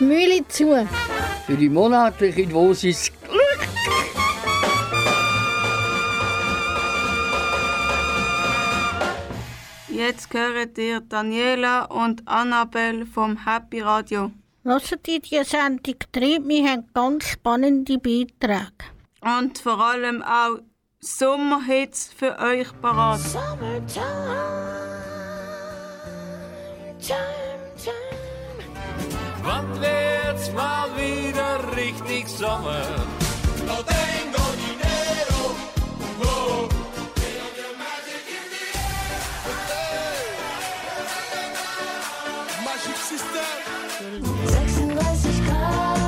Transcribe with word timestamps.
Mühle 0.00 0.46
zu. 0.48 0.88
Für 1.46 1.56
die 1.56 1.68
monatliche 1.68 2.46
Dosis 2.46 3.10
Glück. 3.22 3.68
Jetzt 9.88 10.32
hört 10.34 10.76
ihr 10.78 11.00
Daniela 11.00 11.84
und 11.84 12.26
Annabelle 12.26 13.06
vom 13.06 13.44
Happy 13.44 13.80
Radio. 13.80 14.30
Hört 14.62 15.08
ihr 15.08 15.20
die 15.20 15.44
Sendung 15.44 15.94
treibt 16.12 16.48
Wir 16.48 16.70
haben 16.70 16.86
ganz 16.92 17.28
spannende 17.28 17.98
Beiträge. 17.98 18.84
Und 19.20 19.58
vor 19.58 19.80
allem 19.80 20.22
auch 20.22 20.58
Sommerhits 21.00 22.10
für 22.16 22.38
euch 22.38 22.68
parat. 22.80 23.20
Wann 29.46 29.80
wird's 29.80 30.50
mal 30.54 30.88
wieder 30.96 31.76
richtig 31.76 32.26
Sommer? 32.28 32.82
No 33.64 33.76
tengo 33.92 34.42
dinero. 34.58 35.54
Oh. 36.20 36.68
Magic 42.64 42.96
System. 42.96 43.56
36 44.48 45.46
Grad. 45.46 46.00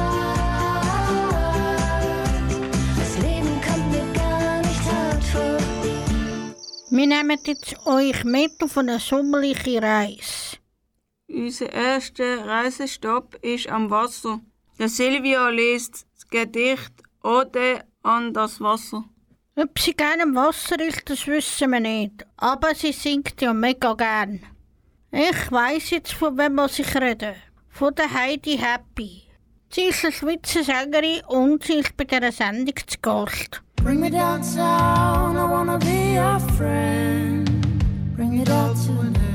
Das 2.99 3.13
Leben 3.19 3.61
kommt 3.63 3.91
mir 3.93 4.07
gar 4.15 4.59
nicht 4.63 4.83
hart 4.93 5.25
vor. 5.33 5.59
Wir 6.91 7.07
nehmen 7.07 7.39
jetzt 7.45 7.87
euch 7.87 8.25
mit 8.25 8.61
auf 8.65 8.77
eine 8.79 8.99
sommerliche 8.99 9.81
Reise. 9.81 10.59
Unser 11.31 11.71
erster 11.73 12.47
Reisestopp 12.47 13.37
ist 13.43 13.69
am 13.69 13.91
Wasser. 13.91 14.41
Der 14.79 14.89
Silvio 14.89 15.49
liest 15.51 16.07
das 16.15 16.27
Gedicht 16.29 16.93
Ode 17.23 17.85
an 18.03 18.33
das 18.33 18.61
Wasser. 18.63 19.05
Ob 19.55 19.79
sie 19.79 19.93
gerne 19.93 20.23
im 20.23 20.35
Wasser 20.35 20.81
ist, 20.81 21.03
das 21.11 21.27
wissen 21.27 21.71
wir 21.71 21.81
nicht. 21.81 22.25
Aber 22.39 22.75
sie 22.75 22.93
singt 22.93 23.43
ja 23.43 23.53
mega 23.53 23.93
gern. 23.93 24.41
Ich 25.11 25.53
weiss 25.53 25.91
jetzt, 25.91 26.15
von 26.15 26.39
wem 26.39 26.57
was 26.57 26.79
ich 26.79 26.95
rede. 26.95 27.35
Von 27.69 27.95
der 27.95 28.11
Heidi 28.11 28.57
Happy. 28.57 29.25
Sie 29.71 29.83
ist 29.83 30.05
eine 30.05 30.13
Schweizer 30.13 30.65
Sängerin 30.65 31.21
und 31.27 31.63
sie 31.63 31.75
ist 31.75 31.95
bei 31.97 32.05
dieser 32.05 32.33
Sendung 32.33 32.75
zu 32.87 32.99
Gast. 33.03 33.63
Bring 33.77 34.01
me 34.01 34.11
downtown, 34.11 35.37
I 35.37 35.51
wanna 35.51 35.77
be 35.77 36.17
your 36.17 36.41
friend. 36.57 37.49
Bring 38.17 38.41
it 38.41 38.49
all 38.49 38.75
to 38.75 38.93
an 39.01 39.15
end. 39.15 39.28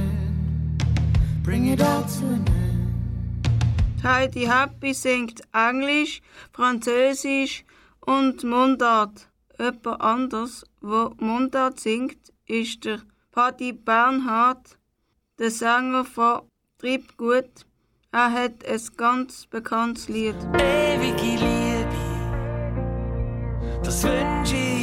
Bring 1.44 1.68
it 1.68 1.82
all 1.82 2.04
to 2.04 2.26
an 2.28 2.46
end. 2.48 4.04
Heidi 4.04 4.46
Happy 4.46 4.94
singt 4.94 5.42
Englisch, 5.54 6.22
Französisch 6.54 7.66
und 8.00 8.44
Mundart. 8.44 9.28
Jemand 9.60 10.02
anders, 10.02 10.64
wo 10.82 11.14
Mundart 11.20 11.80
singt, 11.82 12.32
ist 12.48 12.86
der 12.86 13.02
Paddy 13.32 13.74
Bernhard, 13.74 14.78
der 15.38 15.52
Sänger 15.52 16.06
von 16.06 16.42
Triebgut. 16.80 17.66
Er 18.14 18.32
hat 18.32 18.66
ein 18.66 18.82
ganz 18.96 19.46
bekanntes 19.48 20.08
Lied. 20.08 20.36
Ewige 20.54 21.44
Liebe, 21.44 21.88
das 23.84 24.04
wünsche 24.04 24.56
ich 24.56 24.83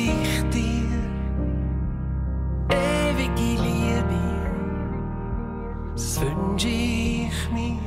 das 6.21 6.29
wünsche 6.29 6.69
ich 6.69 7.51
mir. 7.51 7.79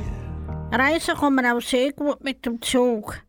Reisen 0.72 1.16
kann 1.16 1.34
man 1.34 1.46
auch 1.46 1.60
sehr 1.60 1.92
gut 1.92 2.22
mit 2.24 2.44
dem 2.44 2.60
Zug. 2.60 3.20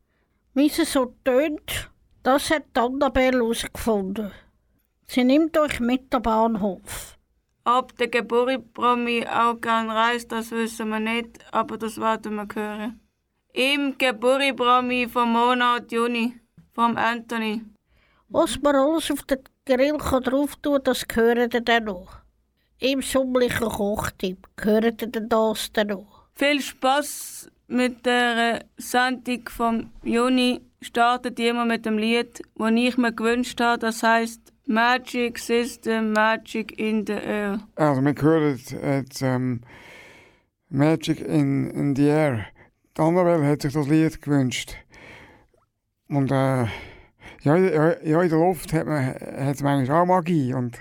Wie 0.53 0.69
sie 0.69 0.85
so 0.85 1.13
tönt, 1.23 1.91
das 2.23 2.49
hat 2.49 2.63
die 2.75 2.79
Annabelle 2.79 3.37
herausgefunden. 3.37 4.31
Sie 5.07 5.23
nimmt 5.23 5.57
euch 5.57 5.79
mit 5.79 6.13
am 6.15 6.21
Bahnhof. 6.21 7.17
Ob 7.65 7.95
der 7.97 8.07
Geburtspromi 8.07 9.25
auch 9.27 9.59
gern 9.59 9.89
reist, 9.89 10.31
das 10.31 10.51
wissen 10.51 10.89
wir 10.89 10.99
nicht, 10.99 11.39
aber 11.51 11.77
das 11.77 11.99
werden 11.99 12.35
wir 12.35 12.47
hören. 12.53 12.99
Im 13.53 13.97
Geburtspromi 13.97 15.07
vom 15.07 15.33
Monat 15.33 15.91
Juni, 15.91 16.39
vom 16.73 16.97
Anthony. 16.97 17.63
Was 18.29 18.59
man 18.61 18.75
alles 18.75 19.11
auf 19.11 19.23
den 19.23 19.39
Grill 19.65 19.97
kann 19.97 20.23
drauf 20.23 20.55
tun 20.57 20.79
das 20.83 21.07
gehört 21.07 21.53
ihr 21.53 21.61
dann 21.61 21.85
noch. 21.85 22.24
Im 22.79 23.01
sommerlichen 23.01 23.69
Kochtipp 23.69 24.47
gehört 24.57 25.01
ihr 25.01 25.07
das 25.07 25.71
dann 25.71 25.87
noch. 25.87 26.25
Viel 26.33 26.61
Spaß 26.61 27.49
mit 27.67 28.05
der 28.05 28.65
Sendung 28.77 29.47
vom 29.47 29.91
Juni. 30.03 30.61
Startet 30.81 31.39
immer 31.39 31.65
mit 31.65 31.85
dem 31.85 31.97
Lied, 31.97 32.41
das 32.55 32.71
ich 32.71 32.97
mir 32.97 33.13
gewünscht 33.13 33.59
habe. 33.61 33.79
Das 33.79 34.03
heißt 34.03 34.41
Magic 34.67 35.39
System, 35.39 36.11
Magic 36.11 36.77
in 36.77 37.05
the 37.07 37.13
Air. 37.13 37.59
Also, 37.75 38.01
wir 38.01 38.13
hören 38.13 38.59
jetzt 38.83 39.21
ähm, 39.21 39.61
Magic 40.69 41.21
in, 41.21 41.69
in 41.71 41.95
the 41.95 42.07
Air. 42.07 42.45
Die 42.97 43.01
Annabelle 43.01 43.47
hat 43.47 43.61
sich 43.61 43.73
das 43.73 43.87
Lied 43.87 44.21
gewünscht. 44.21 44.75
Und 46.09 46.29
äh, 46.29 46.65
ja, 47.41 47.55
ja, 47.55 48.03
ja, 48.03 48.21
in 48.21 48.29
der 48.29 48.39
Luft 48.39 48.73
hat 48.73 48.85
man 48.85 49.05
hat 49.05 49.61
manchmal 49.61 50.01
auch 50.01 50.05
Magie. 50.05 50.53
Und, 50.53 50.77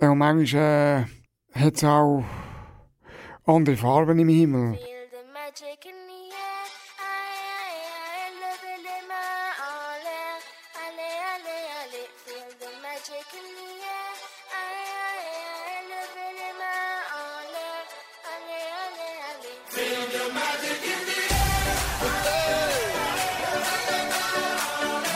und 0.00 0.18
manchmal 0.18 1.06
äh, 1.54 1.60
hat 1.60 1.74
es 1.74 1.84
auch 1.84 2.24
andere 3.44 3.76
Farben 3.76 4.18
im 4.18 4.28
Himmel. 4.28 4.78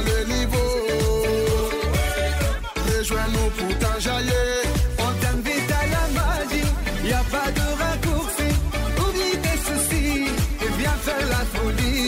le 0.00 0.24
niveau, 0.34 0.70
rejoins-nous 2.98 3.50
pour 3.58 3.78
t'enjailler. 3.78 4.48
On 4.98 5.12
t'invite 5.20 5.70
à 5.70 5.86
la 5.94 6.04
magie, 6.18 6.70
y 7.04 7.12
a 7.12 7.22
pas 7.30 7.50
de 7.50 7.66
raccourci. 7.82 8.48
Oublie 8.98 9.38
tes 9.44 9.58
soucis 9.68 10.26
et 10.62 10.70
viens 10.78 10.98
faire 11.06 11.26
la 11.28 11.44
folie. 11.54 12.03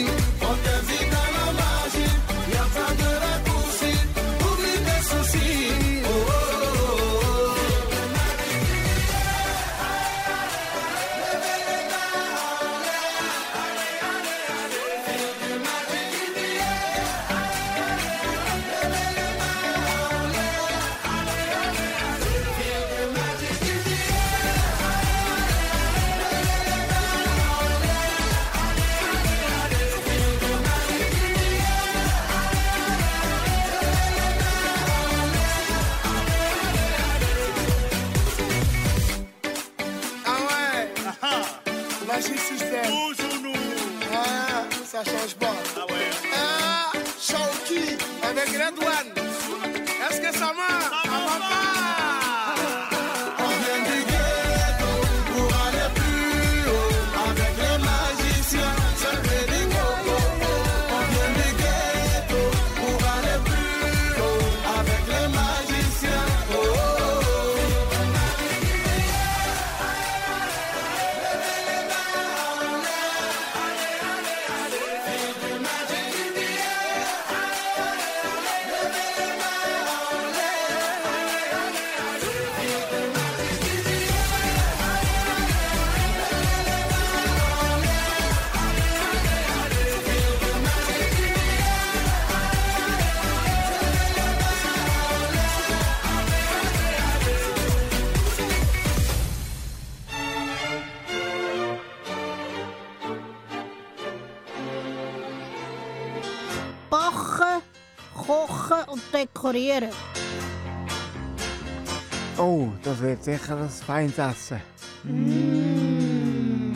Oh, 112.39 112.67
das 112.83 113.01
wird 113.01 113.23
sicher 113.23 113.57
ein 113.57 113.67
feines 113.67 114.19
Essen. 114.19 114.61
Mmh, 115.03 116.75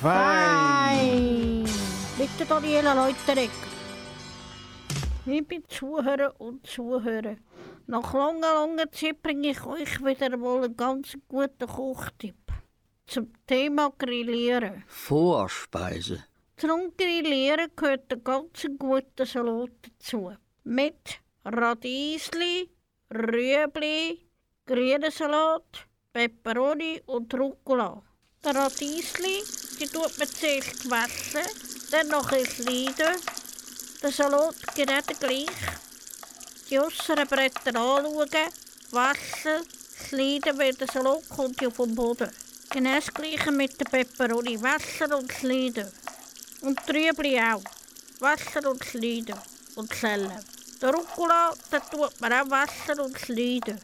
fein. 0.00 1.66
Fein! 1.66 1.68
Bitte 2.16 2.46
Daniela 2.48 2.94
Leuteregger. 2.94 3.52
Liebe 5.26 5.62
Zuhörer 5.68 6.32
und 6.40 6.66
Zuhörer, 6.66 7.36
nach 7.86 8.14
langer, 8.14 8.54
langer 8.54 8.90
Zeit 8.92 9.20
bringe 9.20 9.50
ich 9.50 9.66
euch 9.66 10.02
wieder 10.02 10.38
mal 10.38 10.64
einen 10.64 10.74
ganz 10.74 11.14
guten 11.28 11.68
Kochtipp. 11.68 12.36
Zum 13.06 13.30
Thema 13.46 13.92
Grillieren. 13.98 14.84
Vorspeise. 14.86 16.24
Zum 16.56 16.96
Grillieren 16.96 17.68
gehört 17.76 18.10
ein 18.10 18.24
ganz 18.24 18.66
guter 18.78 19.26
Salat 19.26 19.70
dazu. 19.82 20.32
Mit 20.62 21.20
Radiesli, 21.44 22.70
Rüebli, 23.12 24.23
grünen 24.66 25.10
Salat, 25.10 25.86
Peperoni 26.12 27.02
und 27.06 27.34
Rucola. 27.34 28.02
Der 28.42 28.54
Radiesli, 28.54 29.42
die 29.78 29.86
tut 29.86 30.18
man 30.18 30.28
zuerst 30.28 30.90
waschen, 30.90 31.46
dann 31.90 32.08
noch 32.08 32.30
schneiden. 32.30 33.20
Der 34.02 34.10
Salat 34.10 34.56
gerade 34.74 35.14
gleich. 35.20 35.48
Die 36.70 36.80
äußeren 36.80 37.28
Bretter 37.28 37.78
anschauen, 37.78 38.28
waschen, 38.90 39.66
schneiden, 40.08 40.58
weil 40.58 40.72
der 40.72 40.88
Salat 40.88 41.28
kommt 41.28 41.60
ja 41.60 41.70
vom 41.70 41.94
Boden. 41.94 42.30
Genau 42.70 42.94
das 42.94 43.12
gleiche 43.12 43.52
mit 43.52 43.78
der 43.78 43.84
Peperoni, 43.84 44.60
waschen 44.62 45.12
und 45.12 45.30
schneiden. 45.30 45.92
Und 46.62 46.80
Rüebli 46.88 47.38
auch. 47.38 47.62
Waschen 48.18 48.66
und 48.66 48.82
schneiden 48.82 49.38
und 49.74 49.94
schälen. 49.94 50.42
Der 50.80 50.90
Rucola, 50.90 51.52
den 51.70 51.82
tut 51.90 52.18
man 52.20 52.32
auch 52.32 52.50
waschen 52.50 53.00
und 53.00 53.18
schneiden. 53.18 53.78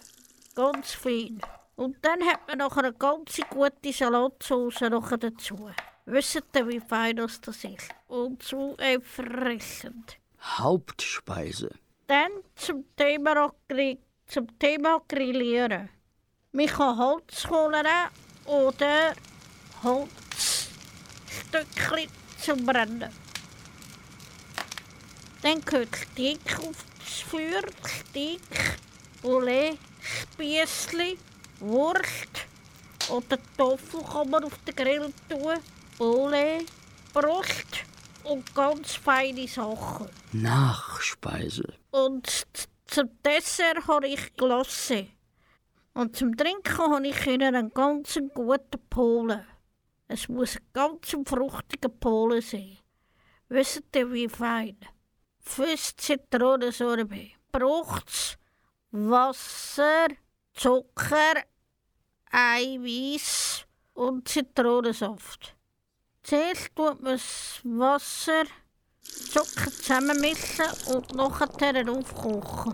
Ganz 0.60 0.92
fein. 0.92 1.40
Und 1.76 1.96
dann 2.02 2.22
hat 2.26 2.46
man 2.46 2.58
noch 2.58 2.76
eine 2.76 2.92
ganz 2.92 3.40
gute 3.48 3.94
Salatsauce 3.94 4.82
noch 4.90 5.16
dazu. 5.16 5.70
Wisst 6.04 6.42
ihr, 6.54 6.68
wie 6.68 6.80
fein 6.80 7.16
das 7.16 7.40
das 7.40 7.64
ist? 7.64 7.88
Und 8.08 8.42
so 8.42 8.76
erfrischend. 8.76 10.18
Hauptspeise. 10.42 11.70
Dann 12.08 12.30
zum 12.56 12.84
Thema, 12.94 13.54
zum 14.26 14.58
Thema 14.58 15.00
Grillieren. 15.08 15.88
Man 16.52 16.66
kann 16.66 16.98
Holz 16.98 17.48
holen 17.48 17.86
oder 18.44 19.14
Holzstückchen 19.82 22.10
zum 22.38 22.66
Brennen. 22.66 23.10
Dann 25.40 25.64
gehört 25.64 25.96
Steak 25.96 26.58
aufs 26.58 27.20
Feuer, 27.22 27.62
Steak, 27.86 28.42
Poulet, 29.22 29.78
Spiessli, 30.10 31.18
Wurst 31.60 32.46
oder 33.08 33.38
Tofu 33.56 34.02
kann 34.02 34.30
man 34.30 34.44
auf 34.44 34.58
den 34.64 34.74
Grill 34.74 35.12
tun, 35.28 35.58
Poulet, 35.98 36.66
Brust 37.12 37.84
und 38.24 38.54
ganz 38.54 38.94
feine 38.94 39.46
Sachen. 39.48 40.08
Nachspeise. 40.32 41.74
Und 41.90 42.46
zum 42.86 43.10
Dessert 43.24 43.86
habe 43.86 44.08
ich 44.08 44.34
Glasse. 44.34 45.08
Und 45.92 46.16
zum 46.16 46.36
Trinken 46.36 46.78
habe 46.78 47.08
ich 47.08 47.26
ihnen 47.26 47.54
einen 47.54 47.74
ganz 47.74 48.18
guten 48.34 48.80
Polen. 48.88 49.44
Es 50.08 50.28
muss 50.28 50.56
ein 50.56 50.66
ganz 50.72 51.16
fruchtiger 51.24 51.88
Polen 51.88 52.42
sein. 52.42 52.78
Wisst 53.48 53.82
ihr, 53.94 54.12
wie 54.12 54.28
fein? 54.28 54.76
Fürs 55.40 55.96
Zitronensorbet 55.96 57.32
braucht's 57.50 58.38
Wasser, 58.92 60.08
Zucker, 60.52 61.44
Eiweiß 62.32 63.64
und 63.94 64.26
Zitronensaft. 64.26 65.54
Zuerst 66.24 66.74
tut 66.74 67.00
man 67.00 67.12
das 67.12 67.60
Wasser, 67.62 68.42
Zucker 69.00 69.70
zusammenmischen 69.70 70.66
und 70.92 71.14
nachher 71.14 71.88
aufkochen. 71.88 72.72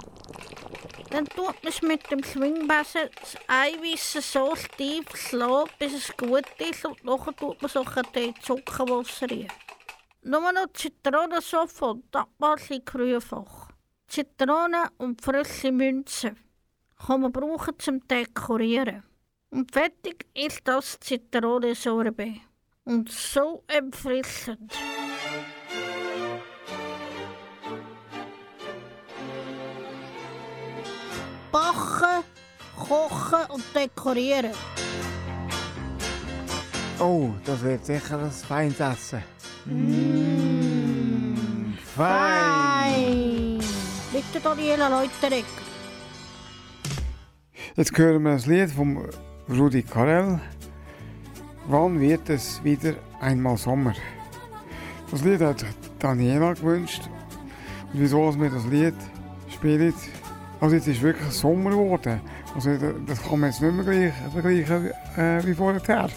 Dann 1.11 1.27
tut 1.27 1.63
man 1.63 1.73
es 1.73 1.83
mit 1.83 2.11
dem 2.11 2.25
Schwingbesen 2.25 3.11
das 3.21 3.37
Eiweiß 3.47 4.33
so 4.33 4.55
tief 4.79 5.15
schlagen, 5.15 5.71
bis 5.79 5.93
es 5.93 6.17
gut 6.17 6.47
ist 6.57 6.87
und 6.87 7.05
nachher 7.05 7.37
tut 7.37 7.61
man 7.61 7.71
so 7.71 7.85
ein 7.85 8.35
Zuckerwasser 8.41 9.31
rein. 9.31 9.49
Nur 10.23 10.51
noch 10.51 10.73
Zitronensaft 10.73 11.83
und 11.83 12.17
Abwasser 12.17 12.81
Krühfach. 12.81 13.76
Zitrone 14.09 14.89
und 14.99 15.21
frische 15.21 15.73
Münzen 15.73 16.37
kann 17.07 17.21
man 17.21 17.33
brauchen 17.33 17.75
zum 17.79 18.07
Dekorieren. 18.07 19.03
Und 19.51 19.73
fertig 19.73 20.27
ist 20.35 20.61
das 20.65 20.99
Zitronensorbet. 21.01 22.41
Und 22.85 23.11
so 23.11 23.65
erfrischend. 23.67 24.73
Backen, 31.51 32.25
kochen 32.77 33.51
und 33.51 33.65
dekorieren. 33.75 34.53
Oh, 36.99 37.31
das 37.45 37.63
wird 37.63 37.85
sicher 37.85 38.19
ein 38.19 38.31
feines 38.31 38.81
Essen. 38.81 39.23
Mm, 39.67 41.75
fein. 41.95 42.66
Bitte 44.37 44.49
Daniela 44.49 44.89
Leuteregger. 44.89 45.47
Jetzt 47.75 47.97
hören 47.97 48.23
wir 48.23 48.33
das 48.33 48.47
Lied 48.47 48.71
von 48.71 49.09
Rudi 49.49 49.83
Carell. 49.83 50.39
Wann 51.69 51.99
wird 51.99 52.29
es 52.29 52.63
wieder 52.63 52.95
einmal 53.19 53.57
Sommer? 53.57 53.95
Das 55.11 55.23
Lied 55.23 55.41
hat 55.41 55.61
sich 55.61 55.69
Daniela 55.99 56.53
gewünscht. 56.53 57.09
Und 57.93 58.01
wieso 58.01 58.39
wir 58.39 58.51
das 58.51 58.67
Lied 58.67 58.95
spielen? 59.55 59.95
Also 60.61 60.77
jetzt 60.77 60.89
ist 60.89 61.01
wirklich 61.01 61.33
Sommer 61.33 61.71
geworden. 61.71 62.21
Also 62.55 62.77
das 63.07 63.23
kann 63.23 63.41
man 63.41 63.51
jetzt 63.51 63.63
nicht 63.63 63.73
mehr 63.73 63.85
gleich, 63.85 64.13
vergleichen 64.33 64.91
äh, 65.17 65.47
wie 65.47 65.55
vorher. 65.55 66.11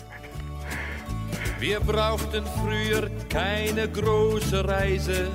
Wir 1.59 1.79
brauchten 1.79 2.43
früher 2.61 3.09
keine 3.29 3.87
große 3.87 4.67
Reise. 4.67 5.29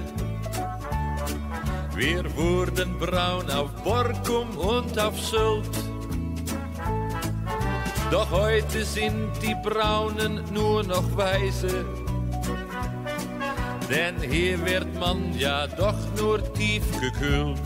Wir 1.97 2.25
wurden 2.37 2.99
braun 2.99 3.49
auf 3.51 3.71
Borkum 3.85 4.57
und 4.59 4.99
auf 4.99 5.17
Sylt. 5.21 5.71
Doch 8.11 8.29
heute 8.33 8.85
sind 8.85 9.31
die 9.41 9.55
Braunen 9.63 10.43
nur 10.53 10.83
noch 10.83 11.17
weiße. 11.17 11.85
Denn 13.89 14.21
hier 14.29 14.65
wird 14.67 14.93
man 14.99 15.39
ja 15.39 15.69
doch 15.69 15.95
nur 16.17 16.43
tief 16.55 16.83
gekühlt. 17.01 17.61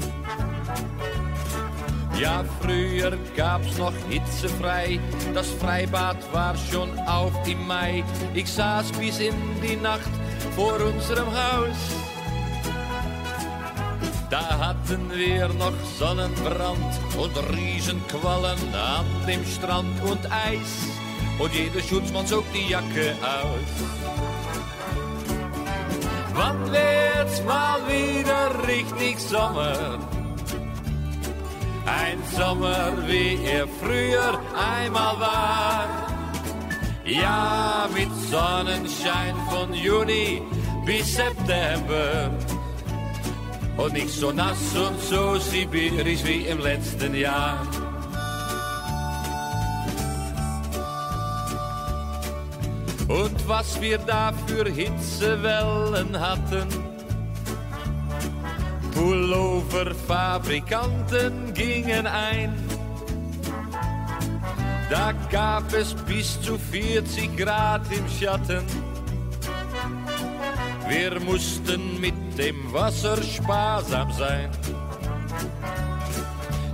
Ja, 2.20 2.44
früher 2.60 3.16
gab's 3.34 3.78
noch 3.78 3.94
hitzefrei. 4.10 5.00
Das 5.32 5.48
Freibad 5.52 6.18
war 6.34 6.54
schon 6.70 6.98
auf 7.00 7.32
im 7.46 7.66
Mai. 7.66 8.04
Ich 8.34 8.52
saß 8.52 8.92
bis 8.92 9.20
in 9.20 9.34
die 9.62 9.76
Nacht 9.76 10.10
vor 10.54 10.74
unserem 10.74 11.28
Haus. 11.28 12.17
Da 14.30 14.58
hatten 14.58 15.10
wir 15.14 15.48
noch 15.48 15.72
Sonnenbrand 15.98 17.00
und 17.16 17.56
Riesenquallen 17.56 18.74
an 18.74 19.06
dem 19.26 19.42
Strand 19.46 20.02
und 20.02 20.20
Eis. 20.30 20.86
Und 21.38 21.54
jeder 21.54 21.80
Schutzmann 21.80 22.26
zog 22.26 22.44
die 22.52 22.70
Jacke 22.70 23.14
aus. 23.22 23.70
Wann 26.34 26.70
wird's 26.70 27.42
mal 27.44 27.80
wieder 27.88 28.68
richtig 28.68 29.18
Sommer? 29.18 29.98
Ein 31.86 32.22
Sommer, 32.36 32.92
wie 33.06 33.38
er 33.46 33.66
früher 33.66 34.38
einmal 34.54 35.18
war. 35.18 35.88
Ja, 37.06 37.88
mit 37.94 38.10
Sonnenschein 38.30 39.34
von 39.48 39.72
Juni 39.72 40.42
bis 40.84 41.14
September. 41.14 42.30
Und 43.78 43.94
nicht 43.94 44.10
so 44.10 44.32
nass 44.32 44.76
und 44.76 45.00
so 45.00 45.38
sibirisch 45.38 46.24
wie 46.24 46.46
im 46.46 46.58
letzten 46.58 47.14
Jahr. 47.14 47.66
Und 53.08 53.48
was 53.48 53.80
wir 53.80 53.98
da 53.98 54.32
für 54.46 54.68
Hitzewellen 54.68 56.20
hatten, 56.20 56.68
Pulloverfabrikanten 58.92 61.54
gingen 61.54 62.06
ein. 62.06 62.54
Da 64.90 65.12
gab 65.30 65.72
es 65.72 65.94
bis 65.94 66.38
zu 66.40 66.58
40 66.58 67.36
Grad 67.36 67.82
im 67.92 68.08
Schatten. 68.08 68.64
Wir 70.88 71.20
mussten 71.20 72.00
mit 72.00 72.14
dem 72.38 72.72
Wasser 72.72 73.20
sparsam 73.22 74.12
sein. 74.12 74.48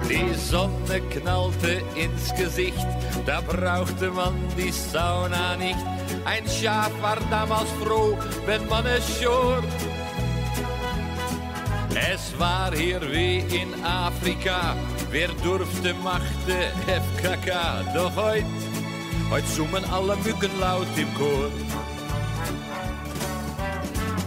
Die 0.09 0.35
Sonne 0.35 1.01
knallte 1.11 1.83
ins 1.95 2.35
Gesicht, 2.35 2.87
da 3.25 3.41
brauchte 3.41 4.11
man 4.11 4.35
die 4.59 4.71
Sauna 4.71 5.57
nicht. 5.57 5.79
Ein 6.27 6.47
Schaf 6.47 6.91
war 7.01 7.17
damals 7.31 7.71
froh, 7.83 8.17
wenn 8.45 8.69
man 8.69 8.85
es 8.87 9.05
schort. 9.21 9.65
Es 12.13 12.39
war 12.39 12.75
hier 12.75 13.01
wie 13.11 13.39
in 13.39 13.73
Afrika, 13.83 14.77
wer 15.11 15.29
durfte, 15.43 15.95
machte 15.95 16.57
FKK. 16.87 17.85
Doch 17.95 18.15
heut, 18.15 18.45
heut 19.31 19.49
summen 19.49 19.85
alle 19.91 20.17
Mücken 20.17 20.61
laut 20.61 20.89
im 20.97 21.13
Chor. 21.15 21.51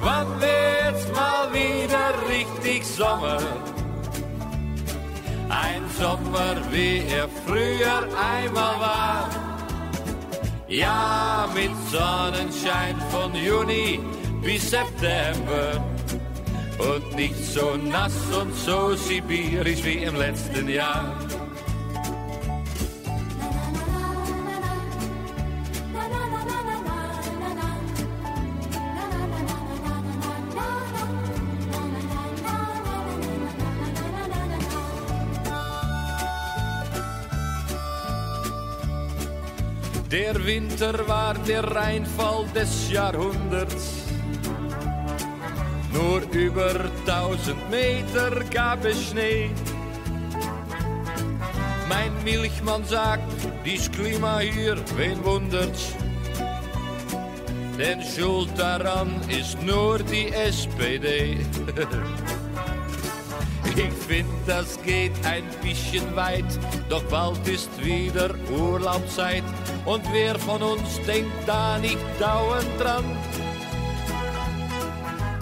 Wann 0.10 0.40
wird's 0.40 1.06
mal 1.12 1.52
wieder 1.52 2.14
richtig 2.30 2.86
Sommer? 2.86 3.40
Ein 5.50 5.84
Sommer, 6.00 6.56
wie 6.72 7.00
er 7.10 7.28
früher 7.46 8.08
einmal 8.16 8.80
war. 8.80 9.30
Ja, 10.70 11.50
mit 11.54 11.72
Sonnenschein 11.92 12.96
von 13.12 13.36
Juni 13.36 14.00
bis 14.42 14.70
September. 14.70 15.84
Und 16.78 17.14
nicht 17.18 17.44
so 17.44 17.76
nass 17.76 18.16
und 18.42 18.56
so 18.56 18.96
sibirisch 18.96 19.84
wie 19.84 20.04
im 20.04 20.16
letzten 20.16 20.70
Jahr. 20.70 21.18
Der 40.28 40.46
Winter 40.46 41.08
war 41.08 41.36
der 41.36 41.64
Reinfall 41.64 42.46
des 42.54 42.92
Jahrhunderts. 42.92 44.04
Nur 45.94 46.20
über 46.34 46.74
tausend 47.06 47.70
Meter 47.72 48.44
gab 48.54 48.84
es 48.84 49.02
Schnee. 49.06 49.52
Mein 51.88 52.12
Milchmann 52.26 52.84
sagt, 52.84 53.24
dies 53.64 53.90
Klima 53.90 54.40
hier, 54.40 54.76
wen 54.98 55.24
wundert's? 55.24 55.94
Denn 57.80 58.04
schuld 58.04 58.50
daran 58.58 59.22
ist 59.30 59.64
nur 59.64 60.00
die 60.00 60.28
SPD. 60.34 61.38
Ich 63.78 63.94
find, 64.08 64.28
das 64.48 64.82
geht 64.82 65.12
ein 65.24 65.44
bisschen 65.62 66.16
weit, 66.16 66.46
doch 66.90 67.04
bald 67.04 67.48
ist 67.48 67.70
wieder 67.86 68.34
Urlaubszeit. 68.50 69.44
Und 69.88 70.04
wer 70.12 70.38
von 70.38 70.62
uns 70.62 71.02
denkt 71.08 71.48
da 71.48 71.78
nicht 71.80 71.98
dauernd 72.20 72.68
dran? 72.78 73.06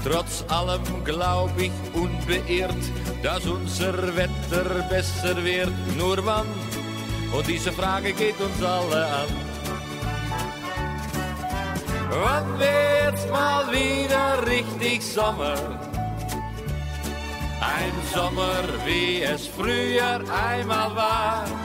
Trotz 0.04 0.46
allem 0.50 0.84
glaub 1.04 1.50
ich 1.58 1.72
unbeirrt, 1.94 2.86
dass 3.24 3.44
unser 3.48 4.16
Wetter 4.16 4.84
besser 4.88 5.44
wird. 5.44 5.74
Nur 5.98 6.24
wann? 6.24 6.46
Und 7.36 7.48
diese 7.48 7.72
Frage 7.72 8.14
geht 8.14 8.40
uns 8.40 8.62
alle 8.62 9.08
an. 9.08 9.30
Wann 12.12 12.60
wird's 12.60 13.28
mal 13.32 13.66
wieder 13.72 14.46
richtig 14.46 15.02
Sommer? 15.02 15.56
Ein 17.62 17.94
Sommer, 18.14 18.64
wie 18.86 19.24
es 19.24 19.48
früher 19.48 20.22
einmal 20.30 20.96
war. 20.96 21.65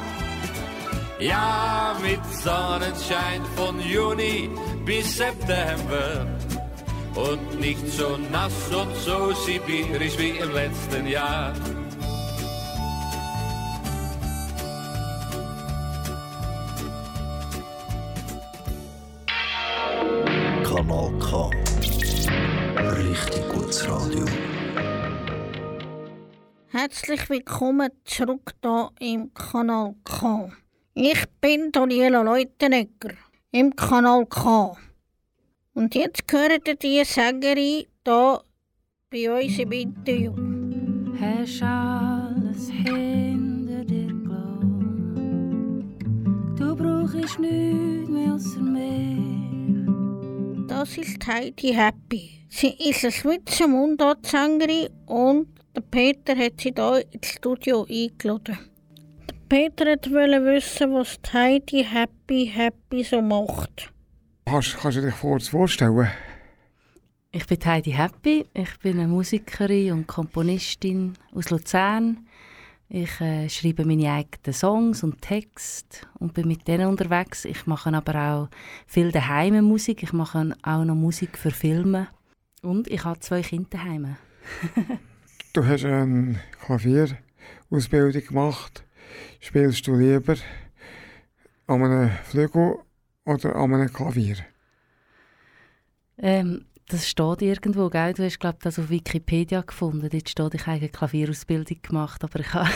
Ja, 1.21 1.95
mit 2.01 2.25
Sonnenschein 2.33 3.45
von 3.55 3.79
Juni 3.79 4.49
bis 4.87 5.19
September. 5.19 6.27
Und 7.15 7.61
nicht 7.61 7.87
so 7.89 8.17
nass 8.33 8.73
und 8.73 8.95
so 8.97 9.31
sibirisch 9.33 10.17
wie 10.19 10.39
im 10.39 10.51
letzten 10.55 11.07
Jahr. 11.07 11.53
Kanal 20.65 21.13
K. 21.19 21.51
Richtig 22.97 23.49
gutes 23.51 23.87
Radio. 23.87 24.25
Herzlich 26.69 27.29
willkommen 27.29 27.91
zurück 28.05 28.55
hier 28.63 28.91
im 29.01 29.35
Kanal 29.35 29.95
K. 30.05 30.51
Ich 31.03 31.25
bin 31.41 31.73
Daniela 31.73 32.21
Leutenegger 32.21 33.15
im 33.53 33.75
Kanal 33.75 34.27
K. 34.27 34.77
Und 35.73 35.95
jetzt 35.95 36.29
gehört 36.29 36.69
ihr 36.69 36.75
die 36.75 37.03
Sängerin 37.07 37.87
hier 38.05 38.43
bei 39.11 39.31
uns 39.33 39.59
im 39.59 39.73
Interview. 39.73 40.35
Hast 41.19 41.63
alles 41.63 42.69
hinter 42.69 43.83
dir 43.87 44.09
gelassen. 44.09 45.97
Du 46.59 46.77
brauchst 46.77 47.39
nichts 47.39 48.11
mehr 48.11 48.35
außer 48.35 48.61
mir. 48.61 49.87
Das 50.69 50.99
ist 50.99 51.27
Heidi 51.27 51.73
Happy. 51.73 52.45
Sie 52.51 52.77
ist 52.79 53.05
eine 53.05 53.13
Schweizer 53.13 53.69
Mundartsängerin 53.69 54.91
und 55.07 55.49
der 55.75 55.81
Peter 55.81 56.37
hat 56.37 56.61
sie 56.61 56.75
hier 56.77 57.07
ins 57.11 57.29
Studio 57.29 57.87
eingeladen. 57.89 58.70
Peter 59.51 59.85
wollte 59.85 60.45
wissen, 60.45 60.95
was 60.95 61.21
die 61.21 61.33
Heidi 61.33 61.85
Happy 61.85 62.47
Happy 62.55 63.03
so 63.03 63.21
macht. 63.21 63.93
Kannst, 64.45 64.79
kannst 64.79 64.99
du 64.99 65.03
dich 65.03 65.15
kurz 65.21 65.49
vorstellen? 65.49 66.07
Ich 67.33 67.45
bin 67.49 67.59
Heidi 67.65 67.91
Happy. 67.91 68.47
Ich 68.55 68.79
bin 68.79 69.01
eine 69.01 69.09
Musikerin 69.09 69.91
und 69.93 70.07
Komponistin 70.07 71.15
aus 71.35 71.51
Luzern. 71.51 72.29
Ich 72.89 73.21
äh, 73.21 73.49
schreibe 73.49 73.85
meine 73.85 74.13
eigenen 74.13 74.53
Songs 74.53 75.03
und 75.03 75.21
Texte 75.21 76.07
und 76.21 76.33
bin 76.33 76.47
mit 76.47 76.69
denen 76.69 76.87
unterwegs. 76.87 77.45
Ich 77.45 77.67
mache 77.67 77.93
aber 77.93 78.15
auch 78.15 78.49
viel 78.87 79.11
daheim 79.11 79.65
Musik. 79.65 80.05
Ich 80.05 80.13
mache 80.13 80.55
auch 80.63 80.85
noch 80.85 80.95
Musik 80.95 81.37
für 81.37 81.51
Filme. 81.51 82.07
Und 82.63 82.87
ich 82.87 83.05
habe 83.05 83.19
zwei 83.19 83.43
Kinder 83.43 83.69
daheim. 83.71 84.17
Du 85.53 85.67
hast 85.67 85.85
eine 85.85 86.39
Klavierausbildung 86.65 88.25
gemacht. 88.25 88.85
Spielst 89.41 89.87
du 89.87 89.95
lieber 89.97 90.37
an 91.67 91.83
einem 91.83 92.11
Flügel 92.25 92.79
oder 93.25 93.57
an 93.57 93.75
einem 93.75 93.93
Klavier? 93.93 94.37
Ähm, 96.19 96.67
das 96.91 97.09
steht 97.09 97.43
irgendwo, 97.43 97.89
gell? 97.89 98.15
Du 98.15 98.25
hast, 98.25 98.41
glaube 98.41 98.59
das 98.63 98.79
auf 98.79 98.91
Wikipedia 98.91 99.61
gefunden. 99.61 100.09
Dort 100.11 100.29
steht, 100.29 100.55
ich 100.55 100.67
habe 100.67 100.79
eine 100.79 100.89
Klavierausbildung 100.89 101.79
gemacht, 101.83 102.25
aber 102.25 102.41
ich 102.41 102.53
habe 102.53 102.69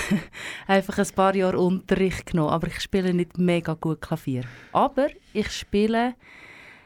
einfach 0.68 0.98
ein 0.98 1.14
paar 1.14 1.34
Jahre 1.34 1.58
Unterricht 1.58 2.26
genommen. 2.26 2.50
Aber 2.50 2.68
ich 2.68 2.80
spiele 2.80 3.12
nicht 3.12 3.38
mega 3.38 3.74
gut 3.74 4.00
Klavier. 4.00 4.44
Aber 4.72 5.08
ich 5.32 5.50
spiele, 5.50 6.14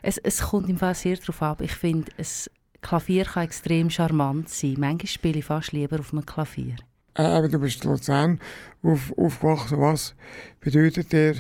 es, 0.01 0.17
es 0.19 0.41
kommt 0.41 0.71
im 0.71 0.79
Fall 0.79 0.95
sehr 0.95 1.17
darauf 1.17 1.43
ab. 1.43 1.61
Ich 1.61 1.75
finde, 1.75 2.11
ein 2.17 2.27
Klavier 2.81 3.25
kann 3.25 3.45
extrem 3.45 3.91
charmant 3.91 4.49
sein. 4.49 4.77
Manchmal 4.79 5.07
spiele 5.07 5.39
ich 5.41 5.45
fast 5.45 5.73
lieber 5.73 6.01
auf 6.01 6.13
einem 6.13 6.25
Klavier. 6.25 6.77
Aber 7.19 7.49
du 7.49 7.59
bist 7.59 7.85
in 7.85 7.91
Luzern 7.91 8.41
auf, 8.81 9.13
aufgewachsen. 9.19 9.81
Was 9.81 10.15
bedeutet 10.61 11.13
dir 11.13 11.35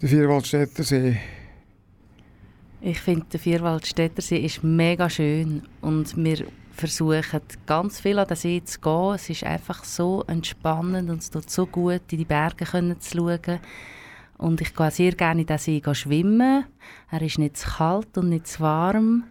der 0.00 0.08
Vierwaldstätter 0.08 0.84
See? 0.84 1.18
Ich 2.80 3.00
finde, 3.00 3.26
der 3.32 3.40
Vierwaldstättersee 3.40 4.38
ist 4.38 4.62
mega 4.62 5.10
schön 5.10 5.62
und 5.80 6.16
wir 6.16 6.46
versuchen 6.70 7.40
ganz 7.66 7.98
viel 7.98 8.16
an 8.16 8.28
den 8.28 8.36
See 8.36 8.62
zu 8.64 8.78
gehen. 8.78 9.14
Es 9.14 9.28
ist 9.28 9.42
einfach 9.42 9.82
so 9.82 10.22
entspannend 10.28 11.10
und 11.10 11.20
es 11.20 11.30
tut 11.30 11.50
so 11.50 11.66
gut, 11.66 12.02
in 12.12 12.18
die 12.18 12.24
Berge 12.24 12.64
zu 13.00 13.16
schauen. 13.16 13.58
Und 14.38 14.60
ich 14.60 14.72
gehe 14.72 14.90
sehr 14.92 15.12
gerne 15.12 15.40
in 15.40 15.46
den 15.48 15.58
See 15.58 15.82
schwimmen. 15.94 16.64
Er 17.10 17.22
ist 17.22 17.38
nicht 17.38 17.56
zu 17.56 17.68
kalt 17.68 18.16
und 18.18 18.28
nicht 18.28 18.46
zu 18.46 18.60
warm. 18.60 19.24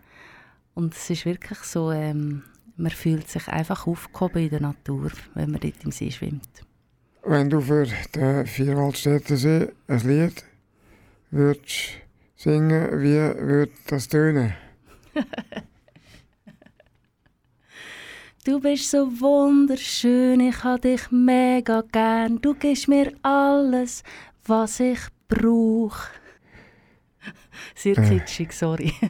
Und 0.73 0.93
es 0.93 1.09
ist 1.09 1.25
wirklich 1.25 1.59
so, 1.59 1.91
ähm, 1.91 2.43
man 2.75 2.91
fühlt 2.91 3.29
sich 3.29 3.47
einfach 3.47 3.87
aufgehoben 3.87 4.43
in 4.43 4.49
der 4.49 4.61
Natur, 4.61 5.11
wenn 5.35 5.51
man 5.51 5.61
dort 5.61 5.83
im 5.83 5.91
See 5.91 6.11
schwimmt. 6.11 6.65
Wenn 7.23 7.49
du 7.49 7.61
für 7.61 7.87
den 8.15 8.45
Vierwaldstätter 8.45 9.37
See 9.37 9.69
ein 9.87 9.99
Lied 9.99 10.43
würdest 11.31 11.89
singen, 12.35 13.01
wie 13.01 13.15
würde 13.39 13.71
das 13.87 14.07
tönen? 14.07 14.53
Du 18.45 18.59
bist 18.59 18.91
so 18.91 19.05
wunderschön, 19.21 20.41
ich 20.41 20.65
hab 20.65 20.81
dich 20.81 21.09
mega 21.11 21.81
gern. 21.89 22.41
Du 22.41 22.53
gibst 22.53 22.89
mir 22.89 23.13
alles, 23.21 24.03
was 24.45 24.81
ich 24.81 24.99
brauch. 25.29 25.95
Sehr 27.75 27.97
Äh. 27.97 28.19
kitschig, 28.19 28.51
sorry. 28.51 28.91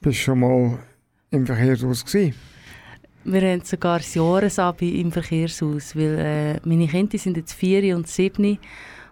Bist 0.00 0.20
schon 0.20 0.38
mal 0.38 0.78
im 1.30 1.46
Verkehrshaus 1.46 2.04
gewesen? 2.04 2.34
Wir 3.24 3.42
haben 3.42 3.62
sogar 3.62 3.98
das 3.98 4.14
Jahresabi 4.14 5.00
im 5.00 5.10
Verkehrshaus, 5.10 5.96
weil 5.96 6.18
äh, 6.18 6.60
meine 6.68 6.86
Kinder 6.86 7.18
sind 7.18 7.36
jetzt 7.36 7.54
vier 7.54 7.96
und 7.96 8.06
sieben 8.06 8.58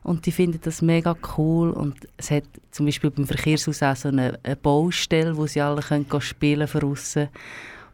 und 0.05 0.25
die 0.27 0.33
finden 0.33 0.61
das 0.63 0.83
mega 0.83 1.17
cool 1.37 1.71
und 1.71 2.07
es 2.17 2.31
hat 2.31 2.45
zum 2.71 2.87
Beispiel 2.87 3.11
beim 3.11 3.27
Verkehrshaus 3.27 3.83
auch 3.83 3.97
so 3.97 4.09
eine, 4.09 4.39
eine 4.43 4.55
Baustelle, 4.55 5.37
wo 5.37 5.47
sie 5.47 5.61
alle 5.61 5.83
können 5.83 6.07
spielen 6.21 6.69
aussen. 6.69 7.29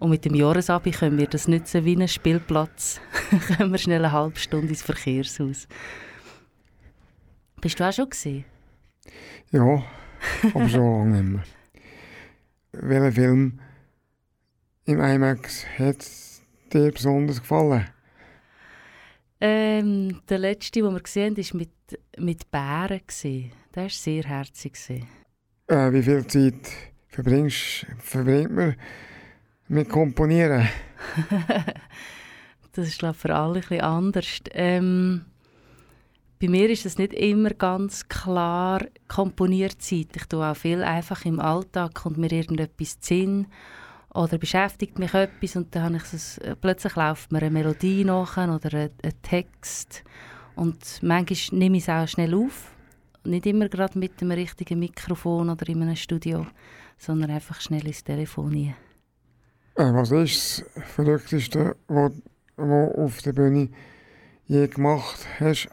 Und 0.00 0.11
mit 0.11 0.24
dem 0.24 0.35
Jahresabi 0.35 0.90
können 0.90 1.18
wir 1.18 1.26
das 1.26 1.46
nutzen 1.46 1.85
wie 1.85 1.94
einen 1.94 2.09
Spielplatz. 2.09 3.00
können 3.56 3.70
wir 3.70 3.78
schnell 3.78 4.04
eine 4.04 4.12
halbe 4.12 4.38
Stunde 4.38 4.68
ins 4.68 4.83
Verkehrshaus. 4.83 5.68
Bist 7.61 7.78
du 7.78 7.88
auch 7.88 7.92
schon 7.92 8.11
gesehen? 8.11 8.44
Ja, 9.52 9.83
aber 10.54 10.68
schon 10.68 10.80
lange 10.80 11.22
nicht 11.22 11.33
mehr. 11.33 11.42
Welcher 12.72 13.12
Film 13.12 13.61
im 14.90 15.00
IMAX 15.00 15.64
hat 15.79 16.05
dir 16.72 16.90
besonders 16.90 17.40
gefallen? 17.40 17.87
Ähm, 19.40 20.20
der 20.29 20.38
letzte, 20.38 20.81
den 20.81 20.92
wir 20.92 21.00
gesehen 21.00 21.37
haben, 21.37 21.44
war 21.44 21.57
mit, 21.57 21.70
mit 22.18 22.50
Bären. 22.50 23.00
Der 23.74 23.83
war 23.83 23.88
sehr 23.88 24.24
herzig. 24.24 24.76
Äh, 25.68 25.92
wie 25.92 26.03
viel 26.03 26.26
Zeit 26.26 26.72
verbringst, 27.09 27.87
verbringt 27.98 28.53
man 28.53 28.76
mit 29.68 29.88
Komponieren? 29.88 30.68
das 32.72 32.88
ist 32.88 32.98
glaub, 32.98 33.16
für 33.16 33.35
alle 33.35 33.61
bisschen 33.61 33.81
anders. 33.81 34.40
Ähm, 34.53 35.24
bei 36.40 36.48
mir 36.48 36.68
ist 36.68 36.85
es 36.85 36.98
nicht 36.98 37.12
immer 37.12 37.50
ganz 37.50 38.09
klar 38.09 38.85
komponiert 39.09 39.81
Zeit. 39.81 40.16
Ich 40.16 40.24
tue 40.26 40.44
auch 40.44 40.57
viel 40.57 40.83
einfach 40.83 41.24
im 41.24 41.38
Alltag 41.38 41.94
kommt 41.94 42.18
mir 42.18 42.33
irgendetwas 42.33 42.98
Sinn 43.00 43.46
oder 44.14 44.38
beschäftigt 44.38 44.99
mich 44.99 45.14
etwas 45.14 45.57
und 45.57 45.75
dann 45.75 45.94
ich 45.96 46.05
so, 46.05 46.42
ein- 46.42 46.57
plötzlich 46.61 46.96
läuft 46.96 47.33
mir 47.33 47.38
eine 47.42 47.51
Melodie 47.51 48.05
nach 48.05 48.37
oder 48.37 48.75
ein, 48.77 48.90
ein 49.03 49.12
Text 49.23 50.03
und 50.57 51.01
manchmal 51.03 51.59
nehme 51.59 51.77
ich 51.77 51.85
es 51.85 51.88
auch 51.88 52.09
schnell 52.09 52.35
auf. 52.35 52.73
Nicht 53.25 53.46
immer 53.46 53.68
gerade 53.68 53.99
mit 53.99 54.20
dem 54.20 54.31
richtigen 54.31 54.79
Mikrofon 54.79 55.51
oder 55.51 55.68
in 55.68 55.83
einem 55.83 55.96
Studio, 55.96 56.46
sondern 56.99 57.31
einfach 57.31 57.61
schnell 57.61 57.87
ins 57.87 58.03
Telefon 58.03 58.53
rein. 58.55 58.75
Äh, 59.77 59.92
was 59.94 60.11
ist 60.11 60.64
das 60.75 60.85
Verrückteste, 60.87 61.77
was 61.87 62.12
du 62.57 62.62
auf 62.64 63.23
der 63.23 63.33
Bühne 63.33 63.68
je 64.46 64.66
gemacht 64.68 65.27
hast? 65.38 65.68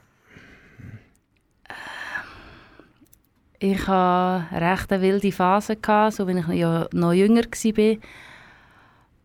Ich 3.59 3.87
hatte 3.87 4.55
eine 4.55 4.71
recht 4.71 4.89
wilde 4.91 5.31
Phase, 5.31 5.77
gehabt, 5.77 6.13
so 6.13 6.27
wenn 6.27 6.37
ich 6.37 6.47
ja 6.47 6.87
noch 6.93 7.13
jünger 7.13 7.41
war. 7.41 7.97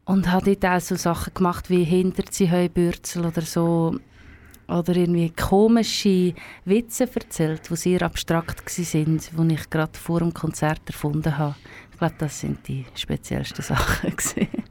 Und 0.05 0.33
habe 0.33 0.57
dort 0.57 0.65
auch 0.65 0.81
so 0.81 0.97
Sachen 0.97 1.35
gemacht 1.35 1.69
wie 1.69 1.85
Hinterziehheubürzel 1.85 3.27
oder 3.27 3.43
so. 3.43 3.99
Oder 4.69 4.97
irgendwie 4.97 5.31
komische 5.31 6.35
Witze 6.65 7.09
erzählt, 7.15 7.69
die 7.69 7.77
sehr 7.77 8.03
abstrakt 8.03 8.65
waren, 8.67 9.49
die 9.49 9.55
ich 9.55 9.69
gerade 9.69 9.99
vor 9.99 10.21
dem 10.21 10.33
Konzert 10.33 10.81
erfunden 10.87 11.37
habe. 11.37 11.55
Ich 11.91 11.99
glaube, 11.99 12.15
das 12.17 12.41
sind 12.41 12.67
die 12.67 12.87
speziellsten 12.95 13.63
Sachen. 13.63 14.15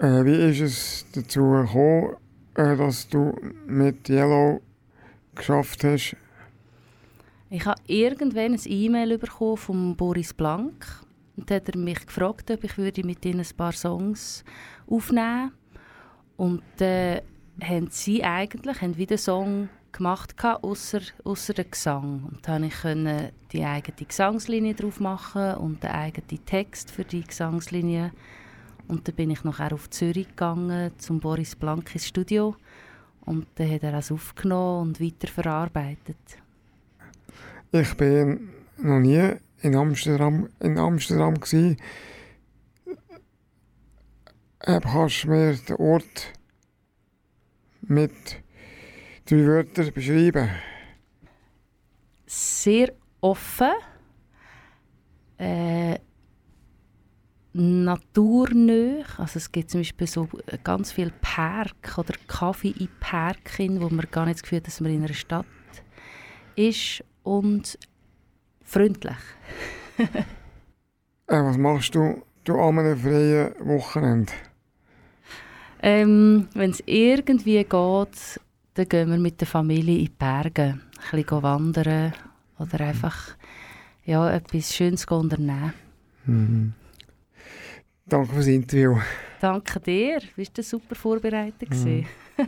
Äh, 0.00 0.24
wie 0.24 0.48
ist 0.48 0.60
es 0.60 1.06
dazu 1.12 1.42
gekommen, 1.50 2.16
äh, 2.54 2.74
dass 2.74 3.06
du 3.06 3.38
mit 3.66 4.08
Yellow 4.08 4.62
geschafft 5.34 5.84
hast? 5.84 6.16
Ich 7.52 7.66
habe 7.66 7.82
irgendwann 7.88 8.52
ein 8.52 8.60
E-Mail 8.64 9.18
von 9.18 9.96
Boris 9.96 10.32
Blank 10.32 10.86
und 11.36 11.50
hat 11.50 11.68
er 11.68 11.76
mich 11.76 12.06
gefragt, 12.06 12.48
ob 12.48 12.62
ich 12.62 12.78
würde 12.78 13.02
mit 13.04 13.24
ihnen 13.24 13.40
ein 13.40 13.56
paar 13.56 13.72
Songs 13.72 14.44
aufnehmen. 14.88 15.50
Und 16.36 16.62
äh, 16.80 17.22
haben 17.60 17.88
sie 17.90 18.22
eigentlich 18.22 18.80
haben 18.80 18.96
wieder 18.96 19.18
Song 19.18 19.68
gemacht 19.90 20.36
außer 20.44 21.00
außer 21.24 21.54
den 21.54 21.68
Gesang. 21.68 22.22
Und 22.30 22.46
dann 22.46 22.62
ich 22.62 22.82
konnte 22.82 23.32
die 23.50 23.64
eigene 23.64 24.06
Gesangslinie 24.06 24.74
drauf 24.74 25.00
machen 25.00 25.54
und 25.54 25.82
den 25.82 25.90
eigenen 25.90 26.46
Text 26.46 26.92
für 26.92 27.04
die 27.04 27.24
Gesangslinie. 27.24 28.12
Und 28.86 29.08
dann 29.08 29.16
bin 29.16 29.30
ich 29.30 29.42
nachher 29.42 29.72
auf 29.72 29.90
Zürich 29.90 30.28
gegangen 30.28 30.92
zum 30.98 31.18
Boris 31.18 31.56
Blank 31.56 31.94
ins 31.94 32.06
Studio. 32.06 32.54
Und 33.22 33.48
dann 33.56 33.72
hat 33.72 33.82
er 33.82 33.90
das 33.90 34.12
aufgenommen 34.12 34.90
und 34.90 35.00
weiterverarbeitet. 35.00 36.16
Ich 37.72 37.96
bin 37.96 38.50
noch 38.78 39.00
nie 39.00 39.36
in 39.62 39.76
Amsterdam, 39.76 40.48
in 40.60 40.78
Amsterdam 40.78 41.38
gsi. 41.38 41.76
Äh, 44.60 44.80
kannst 44.80 45.24
du 45.24 45.28
mir 45.28 45.54
den 45.56 45.76
Ort 45.76 46.32
mit 47.82 48.12
drei 49.26 49.46
Wörtern 49.46 49.92
beschreiben? 49.92 50.50
sehr 52.30 52.92
offen, 53.20 53.72
äh, 55.38 55.98
naturnah. 57.52 59.04
Also 59.18 59.38
es 59.38 59.50
gibt 59.50 59.70
zum 59.70 59.80
Beispiel 59.80 60.06
so 60.06 60.28
ganz 60.62 60.92
viel 60.92 61.12
Park 61.20 61.98
oder 61.98 62.14
Kaffee 62.28 62.74
in 62.78 62.88
Parken, 63.00 63.80
wo 63.80 63.88
man 63.88 64.06
gar 64.12 64.26
nicht 64.26 64.36
das 64.36 64.42
Gefühl 64.42 64.58
hat, 64.58 64.68
dass 64.68 64.80
man 64.80 64.92
in 64.92 65.04
einer 65.04 65.12
Stadt 65.12 65.46
ist 66.54 67.02
und 67.30 67.78
freundlich. 68.64 69.16
Äh, 69.98 71.44
was 71.44 71.56
machst 71.58 71.94
du, 71.94 72.22
du 72.42 72.58
an 72.58 72.80
einem 72.80 72.98
freien 72.98 73.54
Wochenende? 73.60 74.32
Ähm, 75.80 76.48
Wenn 76.54 76.70
es 76.70 76.82
irgendwie 76.86 77.62
geht, 77.62 78.40
dann 78.74 78.88
gehen 78.88 79.10
wir 79.10 79.18
mit 79.18 79.40
der 79.40 79.46
Familie 79.46 79.98
in 79.98 80.04
die 80.06 80.10
Berge. 80.10 80.80
Ein 81.12 81.22
bisschen 81.22 81.42
wandern 81.42 82.12
oder 82.58 82.80
einfach 82.80 83.36
ja, 84.04 84.28
etwas 84.30 84.74
Schönes 84.74 85.04
unternehmen. 85.04 85.72
Mhm. 86.24 86.72
Danke 88.06 88.34
fürs 88.34 88.48
Interview. 88.48 88.98
Danke 89.40 89.78
dir, 89.78 90.18
du 90.18 90.26
eine 90.58 90.64
super 90.64 90.96
vorbereitet. 90.96 91.70
gewesen. 91.70 92.06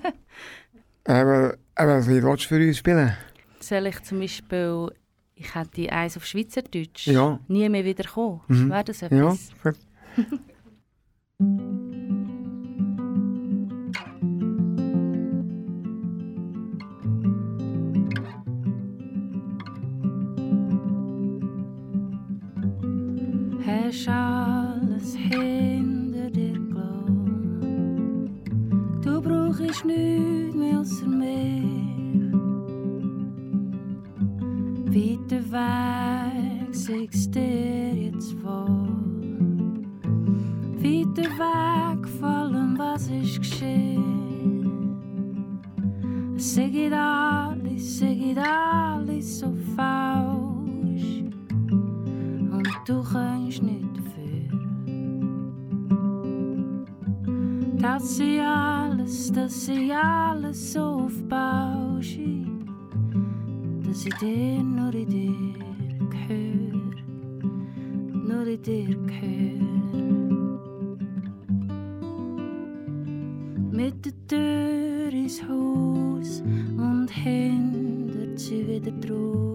Eben, 1.09 1.53
eben, 1.53 1.57
was 1.77 2.07
willst 2.07 2.45
du 2.45 2.49
für 2.49 2.66
uns 2.66 2.79
spielen? 2.79 3.16
Soll 3.62 3.87
ich 3.87 4.03
zum 4.03 4.18
Beispiel, 4.20 4.90
ich 5.35 5.55
hätte 5.55 5.90
eins 5.92 6.16
auf 6.16 6.25
Schweizerdeutsch, 6.27 7.07
Ja. 7.07 7.38
nie 7.48 7.68
mehr 7.68 7.85
wieder 7.85 8.05
kommen. 8.05 8.40
Mhm. 8.48 8.68
Wäre 8.70 8.85
das 8.85 9.01
Ja, 9.03 9.07
etwas? 9.09 9.51
gut. 9.62 9.77
Hast 23.66 24.09
alles 24.09 25.14
hinter 25.14 26.31
dir 26.31 26.53
gelassen. 26.53 28.31
Du 29.03 29.20
brauchst 29.20 29.85
nichts 29.85 30.55
mehr 30.55 30.81
außer 30.81 31.07
mich. 31.07 31.72
Vor. 38.42 38.77
Weiter 40.83 41.31
weg 41.38 42.09
von 42.18 42.25
allem, 42.25 42.79
was 42.79 43.09
ist 43.09 43.38
geschehen. 43.38 44.68
Sag 46.37 46.75
alles, 46.92 47.99
sag 47.99 48.37
alles 48.37 49.40
so 49.40 49.55
falsch 49.75 51.23
und 52.51 52.68
du 52.87 53.03
kannst 53.03 53.62
nicht 53.62 53.97
dafür. 53.97 54.49
Dass 57.81 58.16
sie 58.16 58.40
alles, 58.40 59.33
dass 59.33 59.66
sie 59.66 59.92
alles 59.92 60.73
so 60.73 60.81
aufbaust, 60.81 62.18
dass 63.87 64.07
ich 64.07 64.14
dir 64.16 64.62
nur 64.62 64.92
in 64.95 65.12
dir 68.62 68.96
gehör. 69.07 70.59
Mit 73.72 74.05
der 74.05 74.12
Tür 74.29 75.12
ins 75.12 75.42
Haus 75.42 76.42
und 76.77 77.09
hindert 77.11 78.38
sie 78.38 78.66
wieder 78.68 78.92
draus. 78.92 79.53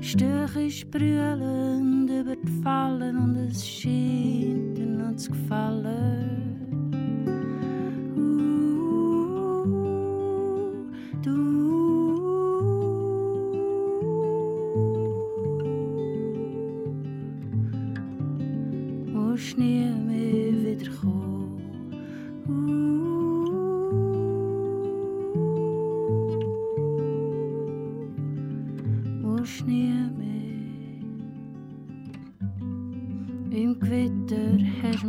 Stöche 0.00 0.70
sprühlend 0.70 2.10
über 2.10 2.36
die 2.36 2.62
Fallen 2.62 3.16
und 3.16 3.36
es 3.36 3.66
scheint 3.66 4.78
dir 4.78 5.16
zu 5.16 5.30
gefallen. 5.32 6.49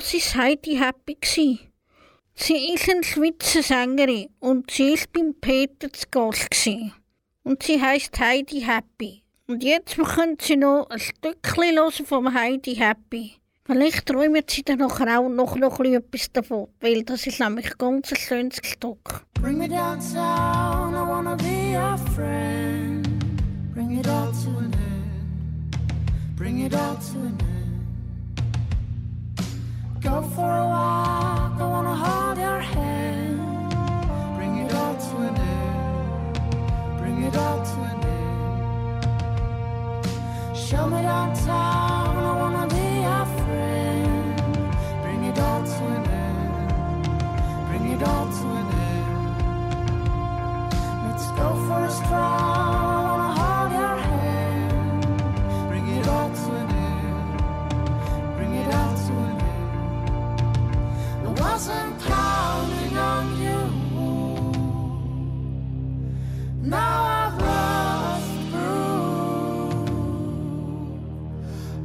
Das 0.00 0.14
war 0.14 0.44
Heidi 0.44 0.78
Happy. 0.78 1.58
Sie 2.34 2.72
ist 2.72 2.88
eine 2.88 3.04
Schweizer 3.04 3.62
Sängerin 3.62 4.30
und 4.38 4.70
sie 4.70 4.94
ist 4.94 5.12
beim 5.12 5.34
Peter 5.38 5.92
zu 5.92 6.06
Gast. 6.10 6.48
Und 7.42 7.62
sie 7.62 7.78
heißt 7.78 8.18
Heidi 8.18 8.62
Happy. 8.62 9.22
Und 9.46 9.62
jetzt 9.62 9.98
können 9.98 10.38
Sie 10.40 10.56
noch 10.56 10.88
ein 10.88 10.98
Stückchen 10.98 11.76
hören 11.76 12.06
vom 12.06 12.32
Heidi 12.32 12.76
Happy. 12.76 13.32
Vielleicht 13.66 14.06
träumen 14.06 14.42
Sie 14.48 14.62
dann 14.62 14.80
auch 14.80 15.28
noch, 15.28 15.56
noch 15.56 15.80
etwas 15.80 16.32
davon, 16.32 16.68
weil 16.80 17.02
das 17.02 17.26
ist 17.26 17.38
nämlich 17.38 17.76
ganz 17.76 18.10
ein 18.10 18.16
schönes 18.16 18.56
Stück. 18.62 19.26
Bring 19.34 19.58
me 19.58 19.68
downtown, 19.68 20.94
I 20.94 21.06
wanna 21.06 21.36
be 21.36 21.76
your 21.76 21.98
friend. 22.14 23.06
Bring 23.74 23.98
it 23.98 24.08
all 24.08 24.32
to 24.32 24.48
an 24.60 24.72
end. 24.72 25.76
Bring 26.36 26.64
it 26.64 26.74
all 26.74 26.96
to 26.96 27.18
an 27.18 27.38
end. 27.38 27.59
Go 30.02 30.22
for 30.34 30.50
a 30.50 30.66
walk, 30.66 31.60
I 31.60 31.66
wanna 31.66 31.94
hold 31.94 32.38
your 32.38 32.58
hand. 32.58 33.38
Bring 34.34 34.56
it 34.64 34.74
all 34.74 34.94
to 34.94 35.16
an 35.28 35.36
end. 35.36 36.40
Bring 36.98 37.22
it 37.24 37.36
all 37.36 37.62
to 37.62 37.80
an 37.90 38.02
end. 38.16 39.04
Show 40.56 40.86
me 40.88 41.02
downtown, 41.02 42.16
I 42.16 42.32
wanna 42.40 42.66
be 42.74 42.86
your 43.08 43.26
friend. 43.40 44.36
Bring 45.02 45.24
it 45.24 45.38
all 45.38 45.62
to 45.64 45.84
an 45.96 46.06
end. 46.24 47.08
Bring 47.68 47.84
it 47.92 48.02
all 48.02 48.26
to 48.38 48.46
an 48.60 48.68
end. 48.88 49.18
Let's 51.04 51.26
go 51.38 51.48
for 51.66 51.80
a 51.84 51.90
stroll. 51.90 52.69
wasn't 61.60 62.00
counting 62.00 62.96
on 62.96 63.26
you. 63.42 63.60
Now 66.62 67.02
I've 67.20 67.36
lost 67.42 68.32
through. 68.50 69.74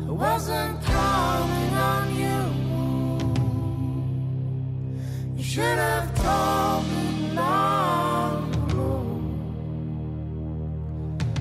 I 0.08 0.12
wasn't 0.12 0.82
counting 0.82 1.74
on 1.92 2.06
you. 2.24 2.40
You 5.36 5.44
should 5.44 5.78
have 5.78 6.08
told 6.24 6.84
me 6.94 7.34
long 7.36 8.56
ago. 8.56 8.92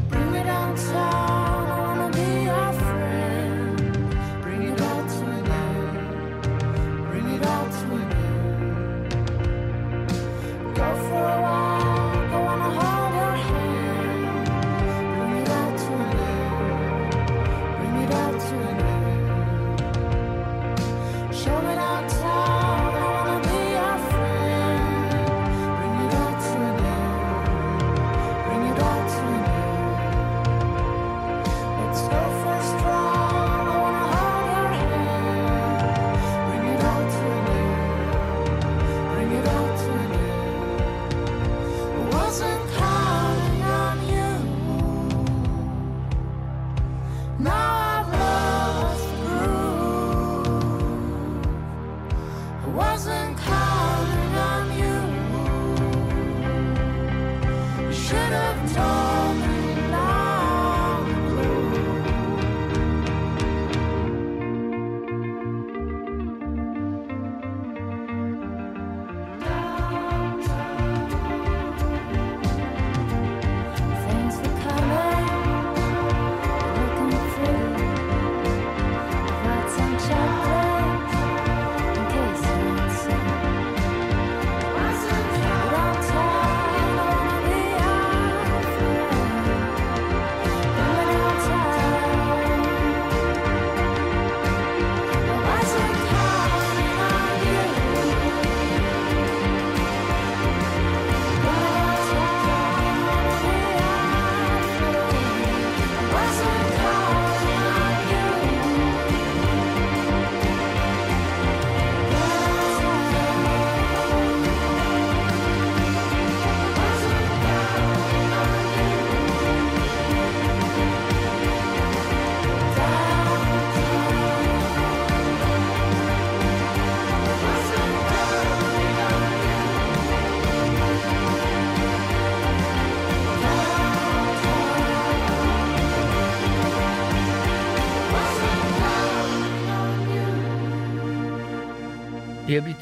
Bring 0.09 0.29
me 0.33 0.43
down 0.43 0.77
south. 0.77 1.44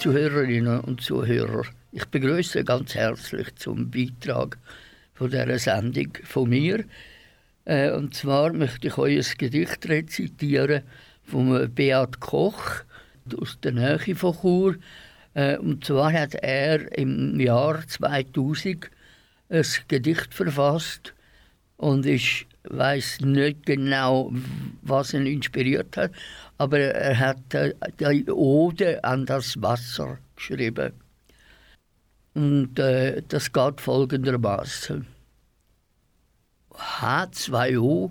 Zuhörerinnen 0.02 0.80
und 0.80 1.00
Zuhörer, 1.00 1.62
ich 1.92 2.04
begrüße 2.06 2.64
ganz 2.64 2.96
herzlich 2.96 3.54
zum 3.54 3.88
Beitrag 3.88 4.58
von 5.14 5.30
dieser 5.30 5.60
Sendung 5.60 6.18
von 6.24 6.48
mir. 6.48 6.82
Äh, 7.66 7.92
und 7.92 8.12
zwar 8.12 8.52
möchte 8.52 8.88
ich 8.88 8.98
euch 8.98 9.30
ein 9.30 9.38
Gedicht 9.38 9.88
rezitieren 9.88 10.82
von 11.22 11.72
Beat 11.72 12.18
Koch 12.18 12.82
aus 13.40 13.60
der 13.62 13.70
Nähe 13.70 14.16
von 14.16 14.34
Chur. 14.40 14.74
Äh, 15.34 15.58
und 15.58 15.84
zwar 15.84 16.12
hat 16.12 16.34
er 16.34 16.98
im 16.98 17.38
Jahr 17.38 17.86
2000 17.86 18.90
ein 19.50 19.64
Gedicht 19.86 20.34
verfasst 20.34 21.14
und 21.76 22.06
ich 22.06 22.48
weiß 22.64 23.20
nicht 23.20 23.66
genau, 23.66 24.32
was 24.82 25.14
ihn 25.14 25.26
inspiriert 25.26 25.96
hat, 25.96 26.12
aber 26.58 26.78
er 26.78 27.18
hat 27.18 27.38
die 28.00 28.30
Ode 28.30 29.02
an 29.04 29.26
das 29.26 29.60
Wasser 29.60 30.18
geschrieben. 30.36 30.92
Und 32.34 32.78
äh, 32.78 33.22
das 33.28 33.52
geht 33.52 33.80
folgendermaßen. 33.80 35.06
H2O, 36.70 38.10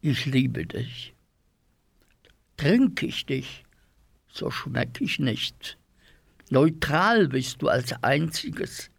ich 0.00 0.26
liebe 0.26 0.66
dich. 0.66 1.14
Trink 2.56 3.02
ich 3.02 3.26
dich, 3.26 3.64
so 4.28 4.50
schmeck 4.50 5.00
ich 5.00 5.18
nicht. 5.18 5.78
Neutral 6.50 7.28
bist 7.28 7.62
du 7.62 7.68
als 7.68 7.92
einziges, 8.02 8.90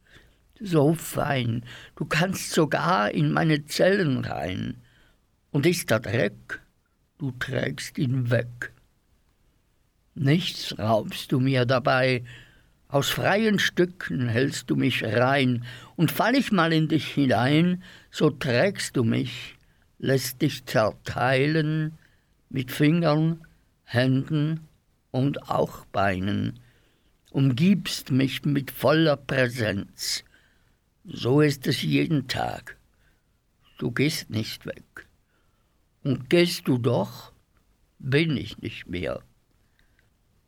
so 0.62 0.93
fein, 0.93 1.63
du 1.95 2.06
kannst 2.06 2.52
sogar 2.52 3.12
in 3.12 3.32
meine 3.32 3.65
Zellen 3.65 4.24
rein. 4.24 4.78
Und 5.52 5.65
ist 5.65 5.91
da 5.91 6.00
Dreck, 6.00 6.62
du 7.17 7.32
trägst 7.32 7.97
ihn 7.97 8.30
weg. 8.30 8.71
Nichts 10.15 10.78
raubst 10.78 11.32
du 11.32 11.39
mir 11.39 11.65
dabei, 11.65 12.24
aus 12.88 13.10
freien 13.10 13.58
Stücken 13.58 14.28
hältst 14.28 14.69
du 14.69 14.76
mich 14.76 15.04
rein, 15.04 15.65
und 15.95 16.12
fall 16.12 16.36
ich 16.36 16.52
mal 16.52 16.74
in 16.74 16.89
dich 16.89 17.08
hinein, 17.08 17.84
so 18.12 18.30
trägst 18.30 18.97
du 18.97 19.06
mich, 19.06 19.56
lässt 19.97 20.41
dich 20.41 20.65
zerteilen 20.65 21.97
mit 22.50 22.71
Fingern, 22.71 23.47
Händen 23.86 24.67
und 25.12 25.50
auch 25.50 25.86
Beinen, 25.86 26.60
umgibst 27.30 28.12
mich 28.12 28.43
mit 28.43 28.71
voller 28.71 29.15
Präsenz. 29.15 30.26
So 31.04 31.42
ist 31.42 31.66
es 31.66 31.82
jeden 31.82 32.28
Tag. 32.28 32.78
Du 33.80 33.92
gehst 33.92 34.30
nicht 34.30 34.66
weg. 34.68 35.08
Und 36.04 36.30
gehst 36.30 36.68
du 36.68 36.78
doch, 36.78 37.32
bin 37.98 38.38
ich 38.38 38.60
nicht 38.60 38.88
mehr. 38.88 39.24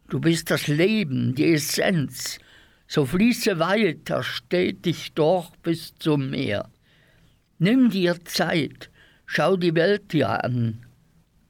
Du 0.09 0.19
bist 0.19 0.51
das 0.51 0.67
Leben, 0.67 1.33
die 1.33 1.53
Essenz, 1.53 2.37
so 2.87 3.05
fließe 3.05 3.57
weiter, 3.57 4.21
stetig 4.21 5.13
doch 5.13 5.55
bis 5.57 5.95
zum 5.95 6.29
Meer. 6.29 6.69
Nimm 7.57 7.89
dir 7.89 8.23
Zeit, 8.25 8.91
schau 9.25 9.57
die 9.57 9.73
Welt 9.73 10.13
dir 10.13 10.43
an, 10.43 10.85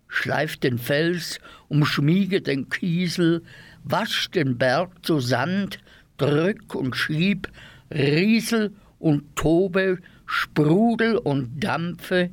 schleif 0.08 0.56
den 0.58 0.78
Fels, 0.78 1.39
umschmiege 1.68 2.42
den 2.42 2.70
Kiesel, 2.70 3.44
wasch 3.84 4.30
den 4.30 4.58
Berg 4.58 5.06
zu 5.06 5.20
Sand, 5.20 5.80
drück 6.18 6.76
und 6.76 6.96
schieb, 6.96 7.52
riesel 7.92 8.74
und 9.04 9.36
tobe, 9.36 10.00
sprudel 10.26 11.18
und 11.18 11.62
dampfe, 11.62 12.30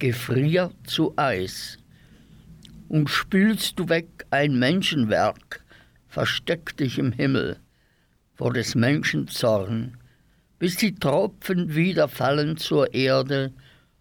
gefrier 0.00 0.72
zu 0.82 1.14
Eis. 1.16 1.78
Und 2.88 3.08
spülst 3.08 3.78
du 3.78 3.88
weg 3.88 4.26
ein 4.30 4.58
Menschenwerk, 4.58 5.64
versteck 6.08 6.76
dich 6.76 6.98
im 6.98 7.12
Himmel 7.12 7.60
vor 8.34 8.52
des 8.52 8.74
Menschen 8.74 9.28
Zorn, 9.28 9.96
bis 10.58 10.76
die 10.76 10.96
Tropfen 10.96 11.76
wieder 11.76 12.08
fallen 12.08 12.56
zur 12.56 12.92
Erde 12.92 13.52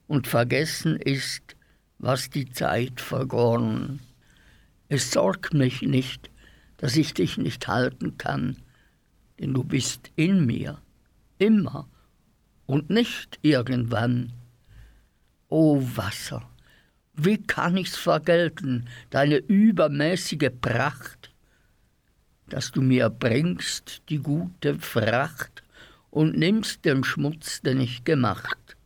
und 0.08 0.26
vergessen 0.26 0.96
ist, 0.96 1.56
was 2.00 2.32
die 2.32 2.50
Zeit 2.50 3.02
vergoren. 3.02 4.00
Es 4.90 5.12
sorgt 5.12 5.54
mich 5.54 5.84
nicht, 5.84 6.32
dass 6.78 6.98
ich 6.98 7.14
dich 7.14 7.38
nicht 7.38 7.68
halten 7.68 8.18
kann, 8.18 8.58
denn 9.40 9.54
du 9.54 9.64
bist 9.64 10.12
in 10.16 10.48
mir, 10.48 10.82
immer 11.38 11.88
und 12.66 12.90
nicht 12.90 13.40
irgendwann. 13.42 14.34
O 15.50 15.82
Wasser, 15.96 16.50
wie 17.14 17.42
kann 17.42 17.78
ich's 17.78 17.96
vergelten, 17.96 18.90
deine 19.10 19.38
übermäßige 19.38 20.52
Pracht, 20.62 21.32
dass 22.50 22.72
du 22.72 22.82
mir 22.82 23.10
bringst 23.10 24.02
die 24.10 24.20
gute 24.20 24.78
Fracht 24.80 25.64
und 26.10 26.38
nimmst 26.38 26.86
den 26.86 27.04
Schmutz, 27.04 27.62
den 27.62 27.82
ich 27.82 28.04
gemacht. 28.04 28.78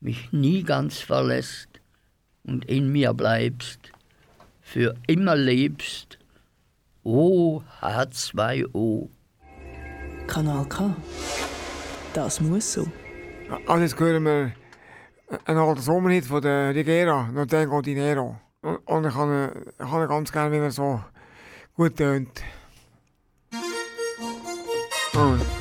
mich 0.00 0.32
nie 0.32 0.62
ganz 0.62 1.00
verlässt 1.00 1.68
und 2.44 2.64
in 2.66 2.90
mir 2.90 3.12
bleibst, 3.14 3.80
für 4.60 4.94
immer 5.06 5.34
lebst. 5.34 6.18
O 7.02 7.62
H2O. 7.80 9.08
Kanal 10.28 10.64
K. 10.66 10.94
Das 12.12 12.40
muss 12.40 12.72
so. 12.74 12.86
Also 13.66 13.82
jetzt 13.82 13.98
hören 13.98 14.22
wir 14.24 14.52
einen 15.46 15.58
alten 15.58 15.80
Sommerhit 15.80 16.26
von 16.26 16.42
der 16.42 16.74
Rigera, 16.74 17.28
«No 17.32 17.44
tengo 17.46 17.80
dinero». 17.80 18.36
Und 18.62 19.06
ich 19.06 19.14
habe 19.14 19.52
ihn, 19.54 19.72
ich 19.78 19.90
habe 19.90 20.04
ihn 20.04 20.08
ganz 20.08 20.30
gerne, 20.30 20.52
wie 20.52 20.58
er 20.58 20.70
so 20.70 21.00
gut 21.74 21.96
tönt. 21.96 22.42
Oh. 25.14 25.57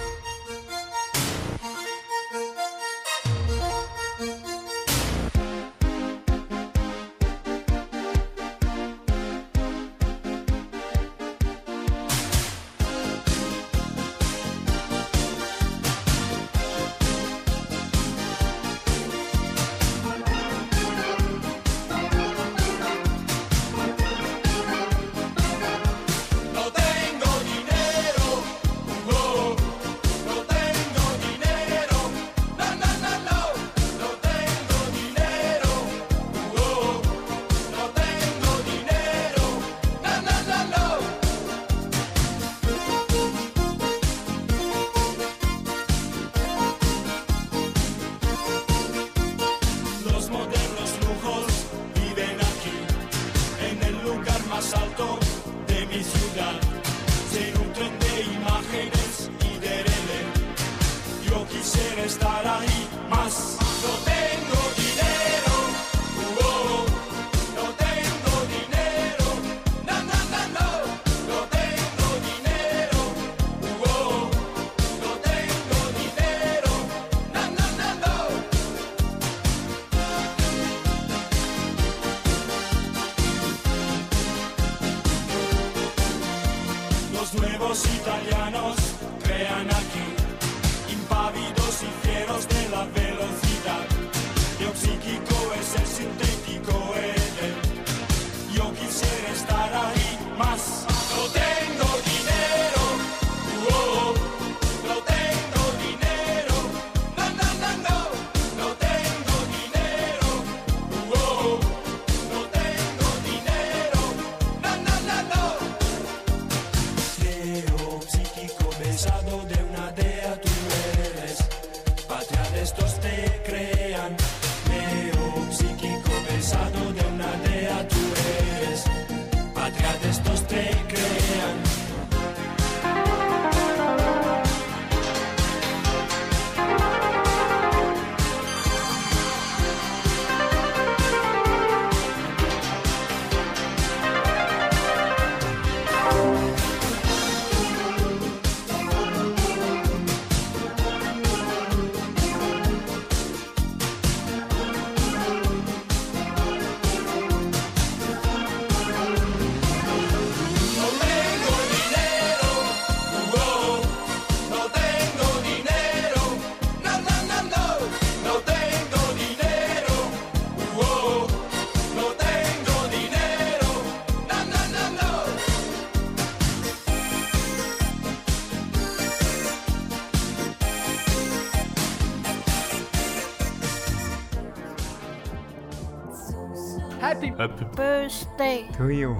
Happy, 187.38 187.66
Birthday. 187.76 188.66
To 188.78 188.90
you. 188.90 189.16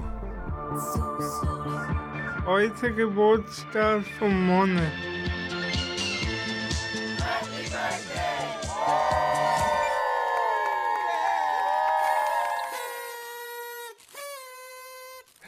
Heute 2.44 2.92
Geburtstag 2.92 4.02
von 4.18 4.44
Monat. 4.44 4.92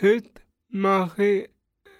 Heute 0.01 0.31
mache 0.69 1.25
ich 1.25 1.51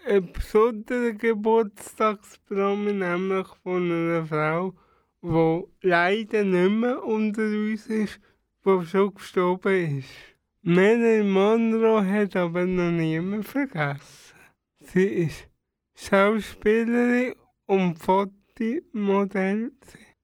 einen 0.07 0.33
besonderen 0.33 1.19
Geburtstagspromi, 1.19 2.93
nämlich 2.93 3.49
von 3.65 3.91
einer 3.91 4.25
Frau, 4.25 4.75
die 5.21 5.89
leider 5.89 6.45
nicht 6.45 6.71
mehr 6.71 7.03
unter 7.05 7.43
uns 7.43 7.89
ist, 7.89 8.21
die 8.65 8.87
schon 8.87 9.15
gestorben 9.15 9.99
ist. 9.99 10.31
Marilyn 10.63 11.31
Monroe 11.31 12.05
hat 12.05 12.37
aber 12.37 12.67
noch 12.67 12.91
niemand 12.91 13.47
vergessen. 13.47 14.35
Sie 14.81 15.07
ist 15.07 15.49
Schauspielerin 15.95 17.35
und 17.65 17.99
Fotomodell. 17.99 19.73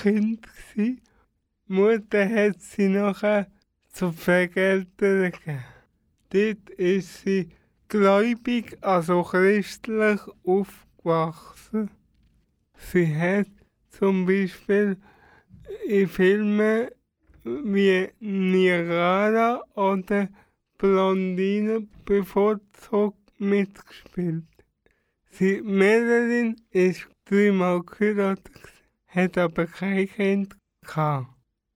Kind. 0.00 0.46
Die 0.76 1.02
Mutter 1.66 2.28
hat 2.28 2.62
sie 2.62 2.86
nachher 2.86 3.50
zu 3.90 4.12
Pflegeeltern 4.12 5.32
gegeben. 5.32 5.71
Dort 6.32 6.70
ist 6.70 7.22
sie 7.22 7.50
gläubig, 7.88 8.78
also 8.80 9.22
christlich 9.22 10.20
aufgewachsen. 10.44 11.90
Sie 12.74 13.14
hat 13.14 13.48
zum 13.90 14.24
Beispiel 14.24 14.96
in 15.86 16.08
Filmen 16.08 16.88
wie 17.44 18.08
Nirvana 18.20 19.62
oder 19.74 20.30
Blondine 20.78 21.86
bevorzugt 22.06 23.18
mitgespielt. 23.38 24.44
Sie, 25.30 25.60
Marilyn 25.60 26.56
ist 26.70 27.08
dreimal 27.26 27.82
geheiratet, 27.82 28.62
hat 29.06 29.36
aber 29.36 29.66
kein 29.66 30.08
Kind 30.08 30.56
gehabt. 30.80 31.28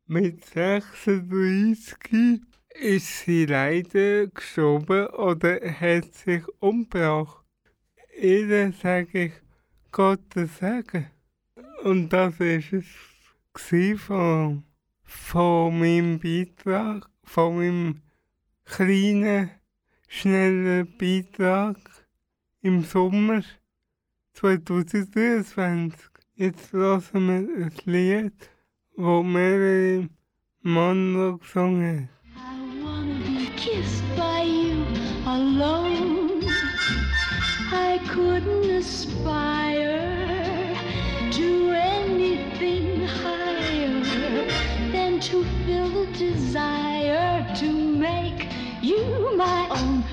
Mit 0.06 0.44
36 0.46 2.40
ist 2.80 3.20
sie 3.20 3.46
leider 3.46 4.26
gestorben 4.28 5.06
oder 5.08 5.58
hat 5.60 6.14
sich 6.14 6.42
umgebracht. 6.60 7.44
Ihr 8.20 8.72
sage 8.72 9.24
ich 9.26 9.32
Gottes 9.92 10.58
Segen. 10.58 11.10
Und 11.84 12.10
das 12.10 12.38
ist 12.40 12.72
es 12.72 14.00
von, 14.00 14.64
von 15.02 15.78
meinem 15.78 16.18
Beitrag, 16.18 17.08
von 17.24 17.56
meinem 17.56 18.02
kleinen, 18.64 19.50
schnellen 20.08 20.96
Beitrag 20.98 21.76
im 22.62 22.82
Sommer 22.82 23.42
2023. 24.34 26.00
Jetzt 26.34 26.72
hören 26.72 27.26
wir 27.26 27.66
ein 27.66 27.72
Lied, 27.84 28.50
wo 28.96 29.22
mehrere 29.22 30.08
Männer 30.62 31.38
gesungen 31.38 32.08
haben. 32.08 32.15
Kissed 33.66 34.04
by 34.16 34.42
you 34.42 34.86
alone. 35.26 36.44
I 37.88 38.00
couldn't 38.08 38.70
aspire 38.70 40.06
to 41.32 41.48
anything 41.72 43.06
higher 43.06 44.04
than 44.92 45.18
to 45.28 45.44
feel 45.64 45.88
the 45.88 46.06
desire 46.12 47.44
to 47.56 47.68
make 48.08 48.46
you 48.82 49.02
my 49.36 49.66
own. 49.70 50.04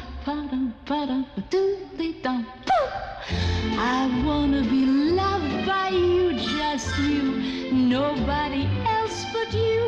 I 3.78 4.24
wanna 4.26 4.64
be 4.64 4.86
loved 5.22 5.68
by 5.68 5.89
you, 5.89 6.34
just 6.58 6.97
you, 6.97 7.72
nobody 7.72 8.68
else 8.88 9.26
but 9.32 9.54
you. 9.54 9.82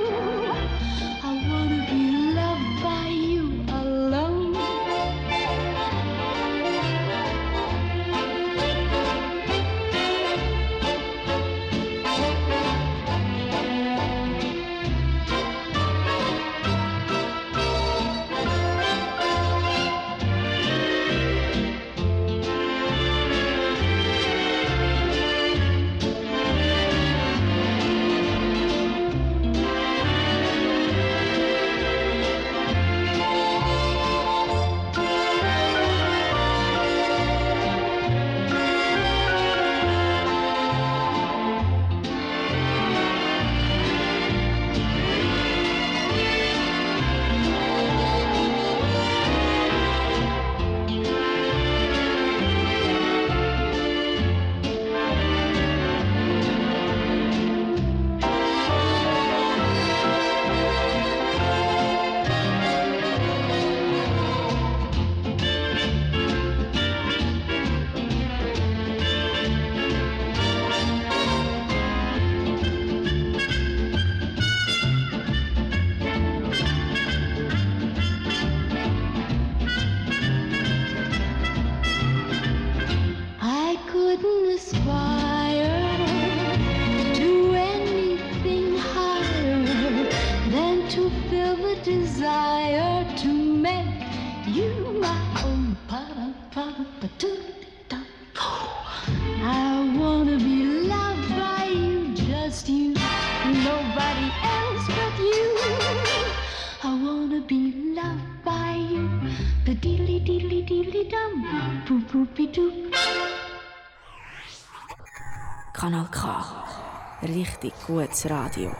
Gutes 117.86 118.30
Radio. 118.30 118.72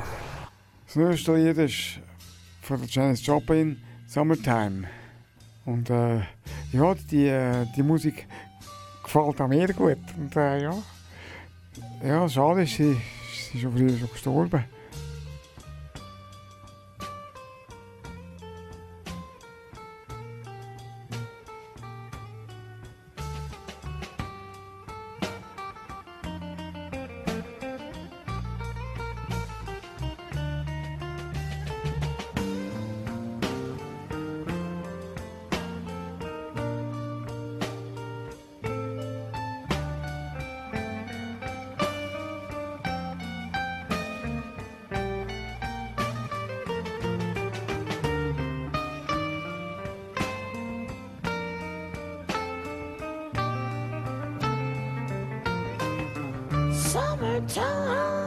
Das 0.88 0.96
nächste 0.96 1.36
Lied 1.36 1.58
ist 1.58 2.00
von 2.62 2.82
Janis 2.88 3.26
Joplin, 3.26 3.82
Summertime. 4.08 4.88
Und 5.66 5.90
äh, 5.90 6.22
ja, 6.72 6.96
die, 7.12 7.28
äh, 7.28 7.66
die 7.76 7.84
Musik 7.84 8.28
gefällt 9.04 9.42
auch 9.42 9.48
mir 9.48 9.68
gut. 9.74 9.98
Und 10.18 10.36
äh, 10.36 10.64
ja, 10.64 10.74
ja, 12.04 12.30
schade 12.30 12.66
sie, 12.66 12.94
sie 13.52 13.58
ist 13.58 13.62
schon 13.62 13.78
früher 13.78 13.98
schon 13.98 14.10
gestorben. 14.12 14.66
Summertime, 57.16 58.25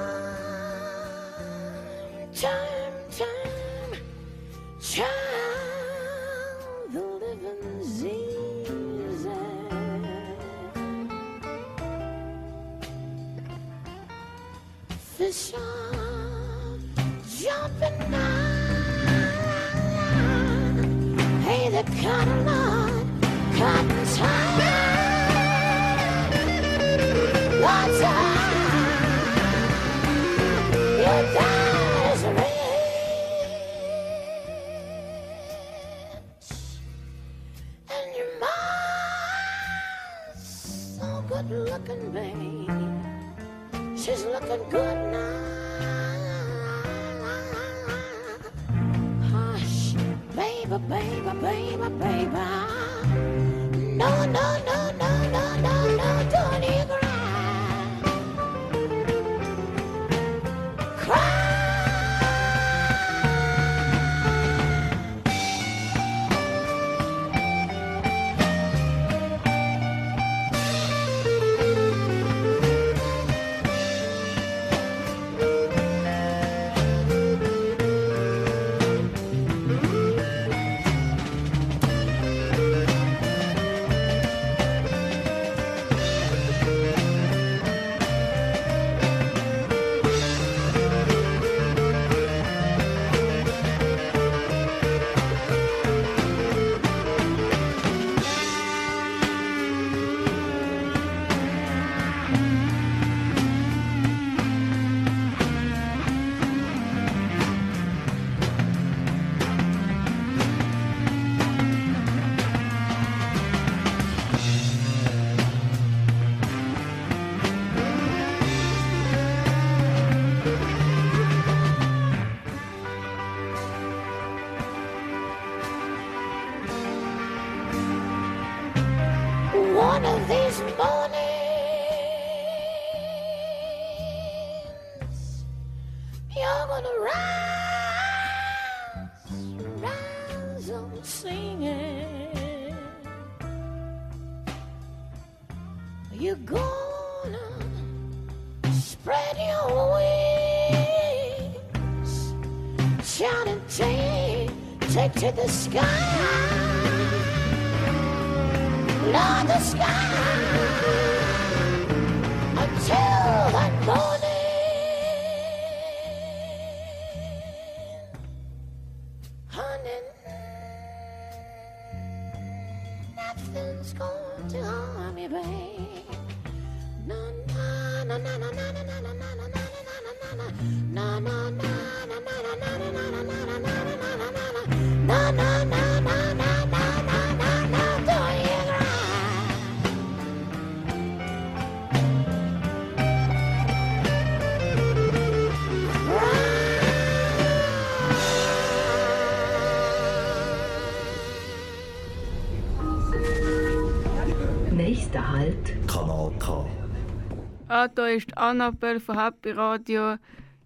Da 207.87 208.09
ist 208.09 208.37
Annabelle 208.37 208.99
von 208.99 209.17
Happy 209.17 209.53
Radio. 209.53 210.17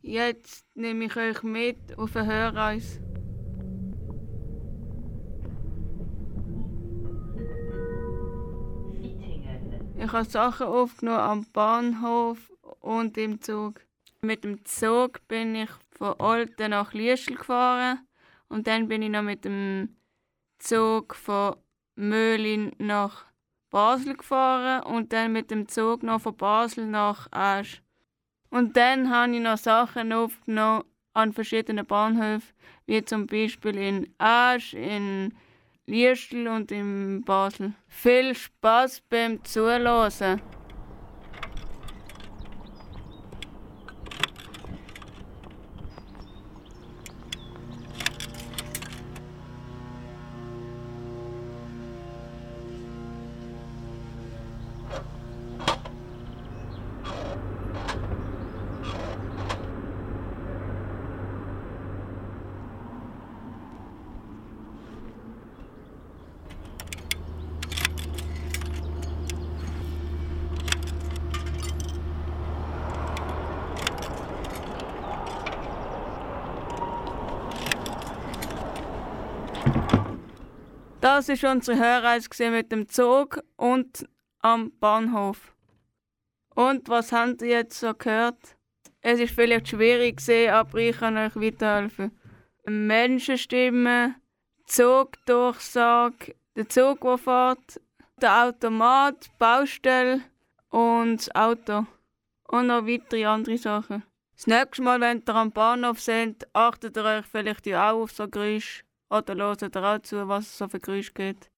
Jetzt 0.00 0.64
nehme 0.74 1.04
ich 1.04 1.16
euch 1.16 1.42
mit 1.42 1.98
auf 1.98 2.16
eine 2.16 2.32
Hörreise. 2.32 3.02
Ich 9.98 10.12
habe 10.12 10.24
Sachen 10.24 10.66
aufgenommen 10.66 11.20
am 11.20 11.46
Bahnhof 11.52 12.50
und 12.80 13.18
im 13.18 13.42
Zug. 13.42 13.82
Mit 14.22 14.44
dem 14.44 14.64
Zug 14.64 15.20
bin 15.28 15.54
ich 15.54 15.70
von 15.90 16.14
Olten 16.18 16.70
nach 16.70 16.94
Liestel 16.94 17.36
gefahren 17.36 18.06
und 18.48 18.66
dann 18.66 18.88
bin 18.88 19.02
ich 19.02 19.10
noch 19.10 19.22
mit 19.22 19.44
dem 19.44 19.96
Zug 20.58 21.14
von 21.14 21.56
Möhlin 21.94 22.72
nach 22.78 23.26
Basel 23.72 24.14
gefahren 24.14 24.82
und 24.84 25.12
dann 25.12 25.32
mit 25.32 25.50
dem 25.50 25.66
Zug 25.66 26.02
noch 26.02 26.20
von 26.20 26.36
Basel 26.36 26.86
nach 26.86 27.26
Asch. 27.32 27.82
Und 28.50 28.76
dann 28.76 29.10
habe 29.10 29.34
ich 29.34 29.40
noch 29.40 29.56
Sachen 29.56 30.12
aufgenommen 30.12 30.84
an 31.14 31.32
verschiedenen 31.32 31.86
Bahnhöfen, 31.86 32.54
wie 32.86 33.02
zum 33.02 33.26
Beispiel 33.26 33.76
in 33.76 34.14
Asch, 34.18 34.74
in 34.74 35.34
Liestel 35.86 36.48
und 36.48 36.70
in 36.70 37.22
Basel. 37.24 37.72
Viel 37.88 38.34
Spaß 38.34 39.02
beim 39.08 39.42
Zuhören. 39.42 40.40
Das 81.22 81.28
ist 81.28 81.44
unsere 81.44 81.78
Hörreise 81.78 82.50
mit 82.50 82.72
dem 82.72 82.88
Zug 82.88 83.44
und 83.54 84.08
am 84.40 84.72
Bahnhof. 84.80 85.54
Und 86.56 86.88
was 86.88 87.12
habt 87.12 87.42
ihr 87.42 87.48
jetzt 87.48 87.78
so 87.78 87.94
gehört? 87.94 88.56
Es 89.02 89.20
ist 89.20 89.32
vielleicht 89.32 89.68
schwierig 89.68 90.20
aber 90.50 90.78
ich 90.78 90.98
kann 90.98 91.16
euch 91.16 91.36
weiterhelfen. 91.36 92.10
Menschenstimme, 92.64 94.16
Zugdurchsage, 94.66 96.34
der 96.56 96.68
Zug, 96.68 97.02
der 97.02 97.18
fährt, 97.18 97.80
der 98.20 98.48
Automat, 98.48 99.30
Baustelle 99.38 100.22
und 100.70 101.18
das 101.18 101.32
Auto. 101.36 101.86
Und 102.48 102.66
noch 102.66 102.84
weitere 102.84 103.26
andere 103.26 103.58
Sachen. 103.58 104.02
Das 104.34 104.48
nächste 104.48 104.82
Mal, 104.82 105.00
wenn 105.00 105.22
ihr 105.24 105.34
am 105.36 105.52
Bahnhof 105.52 106.00
seid, 106.00 106.48
achtet 106.52 106.96
ihr 106.96 107.04
euch 107.04 107.26
vielleicht 107.26 107.68
auch 107.68 108.02
auf 108.02 108.10
so 108.10 108.26
Geräusche. 108.26 108.82
Oder 109.12 109.34
hört 109.36 109.60
ihr 109.60 109.76
auch 109.76 109.98
zu, 109.98 110.26
was 110.26 110.44
es 110.44 110.56
so 110.56 110.68
für 110.68 110.80
Geräusche 110.80 111.12
gibt. 111.12 111.50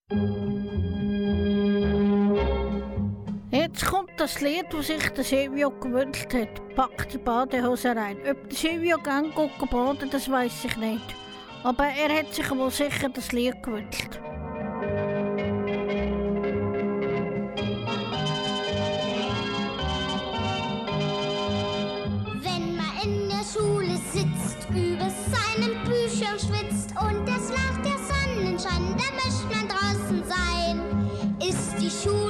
Jetzt 3.52 3.86
kommt 3.86 4.10
das 4.16 4.40
Lied, 4.40 4.66
das 4.72 4.88
sich 4.88 5.08
der 5.10 5.22
Silvio 5.22 5.70
gewünscht 5.70 6.34
hat. 6.34 6.74
Pack 6.74 7.08
die 7.10 7.18
Badehose 7.18 7.94
rein. 7.94 8.16
Ob 8.28 8.48
der 8.48 8.58
Silvio 8.58 8.98
gern 8.98 9.32
gucken 9.32 9.68
baden, 9.70 10.10
das 10.10 10.28
weiß 10.28 10.64
ich 10.64 10.76
nicht. 10.76 11.14
Aber 11.62 11.84
er 11.84 12.18
hat 12.18 12.34
sich 12.34 12.50
wohl 12.50 12.72
sicher 12.72 13.08
das 13.08 13.30
Lied 13.30 13.62
gewünscht. 13.62 14.18
Büchern 26.34 26.38
schwitzt 26.38 26.90
und 27.00 27.28
es 27.28 27.50
nach 27.50 27.82
der 27.82 27.98
Sonnenschein, 27.98 28.96
da 28.96 29.04
möchte 29.14 29.46
man 29.50 29.68
draußen 29.68 30.22
sein. 30.28 30.80
Ist 31.40 31.80
die 31.80 31.90
Schule 31.90 32.23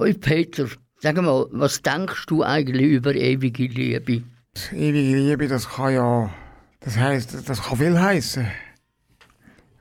Hoi 0.00 0.14
Peter, 0.14 0.66
sag 1.02 1.20
mal, 1.20 1.46
was 1.50 1.82
denkst 1.82 2.24
du 2.24 2.42
eigentlich 2.42 2.90
über 2.90 3.14
ewige 3.14 3.66
Liebe? 3.66 4.22
Ewige 4.72 5.16
Liebe, 5.18 5.46
das 5.46 5.68
kann 5.68 5.92
ja. 5.92 6.34
Das 6.80 6.96
heißt, 6.96 7.46
das 7.46 7.62
kann 7.62 7.76
viel 7.76 8.00
heißen. 8.00 8.46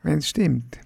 Wenn 0.04 0.18
es 0.18 0.28
stimmt. 0.28 0.78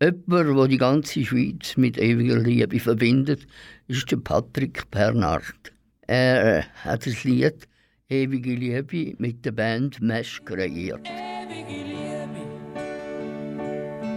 Jemand, 0.00 0.28
der 0.28 0.68
die 0.68 0.78
ganze 0.78 1.24
Schweiz 1.24 1.76
mit 1.76 1.98
ewiger 1.98 2.38
Liebe 2.38 2.78
verbindet, 2.78 3.48
ist 3.88 4.08
der 4.12 4.18
Patrick 4.18 4.88
Bernhard. 4.92 5.72
Er 6.02 6.58
äh, 6.58 6.62
hat 6.84 7.04
das 7.04 7.24
Lied 7.24 7.66
Ewige 8.08 8.54
Liebe 8.54 9.16
mit 9.18 9.44
der 9.44 9.50
Band 9.50 10.00
Mesh 10.00 10.40
kreiert. 10.44 11.08
Ewige 11.08 11.82
Liebe, 11.82 12.46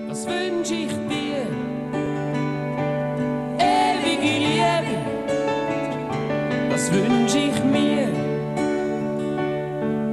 das 0.07 0.27
wünsch 0.27 0.69
ich 0.69 0.93
dir. 1.09 1.64
Ewige 4.25 5.15
das 6.71 6.91
wünsch 6.91 7.35
ich 7.35 7.63
mir. 7.63 8.09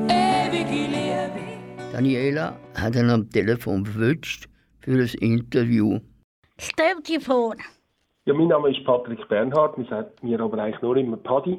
Ewige 0.07 0.83
Liebe. 0.95 1.41
Daniela 1.93 2.59
hat 2.79 2.95
ihn 2.95 3.09
am 3.09 3.31
Telefon 3.31 3.87
verwünscht 3.87 4.49
für 4.81 4.93
ein 4.93 5.11
Interview. 5.21 5.99
Stell 6.59 7.01
dir 7.09 7.23
vor, 7.23 7.57
Ja, 8.27 8.35
mein 8.35 8.49
Name 8.49 8.71
ist 8.71 8.85
Patrick 8.85 9.27
Bernhard, 9.29 9.79
man 9.79 9.87
sagt 9.89 10.23
mir 10.23 10.39
aber 10.41 10.59
eigentlich 10.59 10.83
nur 10.83 10.97
immer 10.99 11.17
Paddy. 11.17 11.59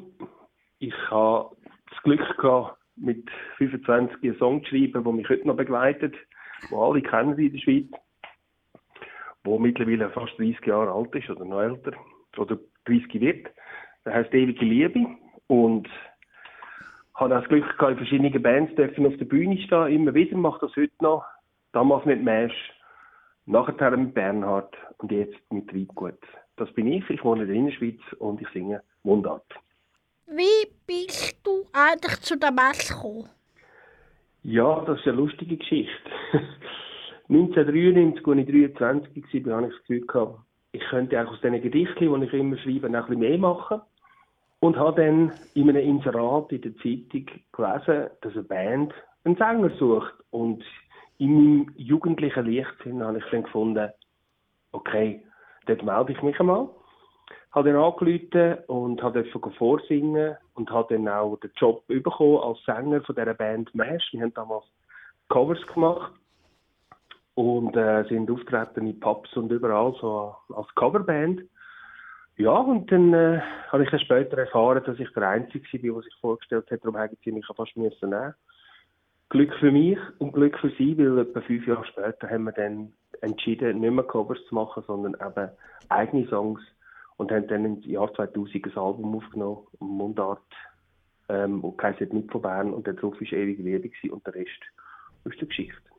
Ich 0.78 0.94
habe 1.10 1.56
das 1.90 2.02
Glück 2.04 2.36
gehabt, 2.38 2.78
mit 2.94 3.28
25 3.58 4.16
einen 4.22 4.38
Song 4.38 4.62
zu 4.62 4.70
schreiben, 4.70 5.02
der 5.02 5.12
mich 5.12 5.28
heute 5.28 5.48
noch 5.48 5.56
begleitet, 5.56 6.14
wo 6.70 6.84
alle 6.84 7.02
kennen 7.02 7.36
in 7.36 7.52
der 7.52 7.58
Schweiz, 7.58 7.88
wo 9.42 9.58
mittlerweile 9.58 10.08
fast 10.10 10.38
30 10.38 10.64
Jahre 10.64 10.92
alt 10.92 11.12
ist 11.16 11.28
oder 11.28 11.44
noch 11.44 11.60
älter, 11.60 11.92
oder 12.38 12.58
30 12.86 13.20
wird. 13.20 13.46
Der 14.04 14.14
heißt 14.14 14.34
Ewige 14.34 14.64
Liebe 14.64 15.06
und 15.46 15.88
habe 17.14 17.36
auch 17.36 17.40
das 17.40 17.48
Glück 17.48 17.64
gehabt, 17.78 17.92
in 17.92 17.96
verschiedenen 17.98 18.42
Bands 18.42 18.74
dürfen 18.74 19.06
auf 19.06 19.16
der 19.16 19.24
Bühne 19.24 19.56
stehen, 19.58 19.88
immer 19.88 20.14
wieder, 20.14 20.36
mache 20.36 20.66
das 20.66 20.76
heute 20.76 20.92
noch. 21.00 21.24
Damals 21.72 22.04
mit 22.04 22.22
Mesh, 22.22 22.72
nachher 23.46 23.96
mit 23.96 24.14
Bernhard 24.14 24.74
und 24.98 25.12
jetzt 25.12 25.36
mit 25.50 25.68
Treibgut. 25.68 26.18
Das 26.56 26.72
bin 26.72 26.86
ich, 26.86 27.08
ich 27.10 27.24
wohne 27.24 27.42
in 27.42 27.48
der 27.48 27.56
Innerschweiz 27.56 28.00
und 28.18 28.40
ich 28.40 28.48
singe 28.48 28.82
Mundart. 29.02 29.44
wie 30.26 30.66
bist 30.86 31.40
du 31.44 31.66
eigentlich 31.72 32.20
zu 32.20 32.36
der 32.38 32.52
Messe 32.52 32.94
gekommen? 32.94 33.28
Ja, 34.42 34.84
das 34.86 34.98
ist 35.00 35.06
eine 35.06 35.16
lustige 35.16 35.56
Geschichte. 35.56 36.10
1993, 37.28 38.26
als 38.26 38.38
ich 38.38 38.74
23 38.74 39.46
war, 39.46 39.56
habe 39.56 39.66
ich 39.66 39.72
das 39.72 39.80
Gefühl 39.80 40.06
gehabt, 40.06 40.38
ich 40.74 40.82
könnte 40.88 41.22
auch 41.22 41.30
aus 41.30 41.40
diesen 41.40 41.62
Gedichten, 41.62 42.20
die 42.20 42.26
ich 42.26 42.32
immer 42.32 42.58
schreibe, 42.58 42.90
noch 42.90 43.02
ein 43.02 43.06
bisschen 43.06 43.20
mehr 43.20 43.38
machen. 43.38 43.80
Und 44.58 44.76
habe 44.76 45.02
dann 45.02 45.32
in 45.54 45.68
einem 45.68 45.82
Inserat 45.82 46.50
in 46.50 46.62
der 46.62 46.74
Zeitung 46.76 47.26
gelesen, 47.52 48.10
dass 48.22 48.32
eine 48.32 48.42
Band 48.42 48.94
einen 49.22 49.36
Sänger 49.36 49.70
sucht. 49.78 50.14
Und 50.30 50.64
in 51.18 51.32
meinem 51.32 51.72
jugendlichen 51.76 52.52
Leichtsinn 52.52 53.04
habe 53.04 53.18
ich 53.18 53.24
dann 53.30 53.44
gefunden, 53.44 53.88
okay, 54.72 55.24
dort 55.66 55.84
melde 55.84 56.12
ich 56.12 56.22
mich 56.22 56.40
einmal. 56.40 56.68
Habe 57.52 57.72
dann 57.72 57.80
angerufen 57.80 58.58
und 58.66 59.00
habe 59.00 59.24
vorsingen 59.56 60.36
und 60.54 60.70
habe 60.70 60.94
dann 60.94 61.08
auch 61.08 61.36
den 61.36 61.52
Job 61.54 61.86
bekommen 61.86 62.38
als 62.38 62.60
Sänger 62.64 63.00
von 63.02 63.14
dieser 63.14 63.34
Band 63.34 63.72
Mesh. 63.76 64.12
Wir 64.12 64.22
haben 64.22 64.34
damals 64.34 64.64
Covers 65.28 65.64
gemacht 65.68 66.12
und 67.34 67.76
äh, 67.76 68.04
sind 68.08 68.30
auftreten 68.30 68.86
in 68.86 69.00
Pubs 69.00 69.36
und 69.36 69.50
überall 69.50 69.94
so 70.00 70.34
als 70.54 70.72
Coverband. 70.74 71.42
Ja, 72.36 72.52
und 72.52 72.90
dann 72.90 73.14
äh, 73.14 73.40
habe 73.68 73.84
ich 73.84 73.90
dann 73.90 74.00
später 74.00 74.38
erfahren, 74.38 74.82
dass 74.84 74.98
ich 74.98 75.10
der 75.12 75.28
Einzige 75.28 75.64
war, 75.64 75.94
der 75.94 76.02
sich 76.02 76.14
vorgestellt 76.20 76.70
hat, 76.70 76.80
darum 76.82 76.96
haben 76.96 77.16
sie 77.24 77.32
mich 77.32 77.46
fast 77.46 77.76
müssen 77.76 78.10
nehmen. 78.10 78.34
Glück 79.30 79.54
für 79.58 79.70
mich 79.70 79.98
und 80.18 80.32
Glück 80.32 80.58
für 80.58 80.70
sie, 80.70 80.96
weil 80.98 81.18
etwa 81.18 81.40
fünf 81.40 81.66
Jahre 81.66 81.84
später 81.86 82.28
haben 82.28 82.44
wir 82.44 82.52
dann 82.52 82.92
entschieden, 83.20 83.80
nicht 83.80 83.92
mehr 83.92 84.04
Covers 84.04 84.38
zu 84.48 84.54
machen, 84.54 84.82
sondern 84.86 85.14
eben 85.14 85.50
eigene 85.88 86.26
Songs 86.28 86.60
und 87.16 87.32
haben 87.32 87.46
dann 87.48 87.64
im 87.64 87.80
Jahr 87.82 88.12
2000 88.14 88.66
ein 88.66 88.78
Album 88.78 89.16
aufgenommen, 89.16 89.66
Mundart, 89.78 90.42
ähm, 91.28 91.64
und 91.64 91.82
heisst 91.82 92.12
nicht 92.12 92.30
von 92.30 92.42
Bern 92.42 92.72
und 92.72 92.86
darauf 92.86 93.14
war 93.14 93.32
ewig 93.32 93.58
Liebe 93.58 94.12
und 94.12 94.26
der 94.26 94.34
Rest 94.34 94.50
ist 95.24 95.40
die 95.40 95.46
Geschichte. 95.46 95.93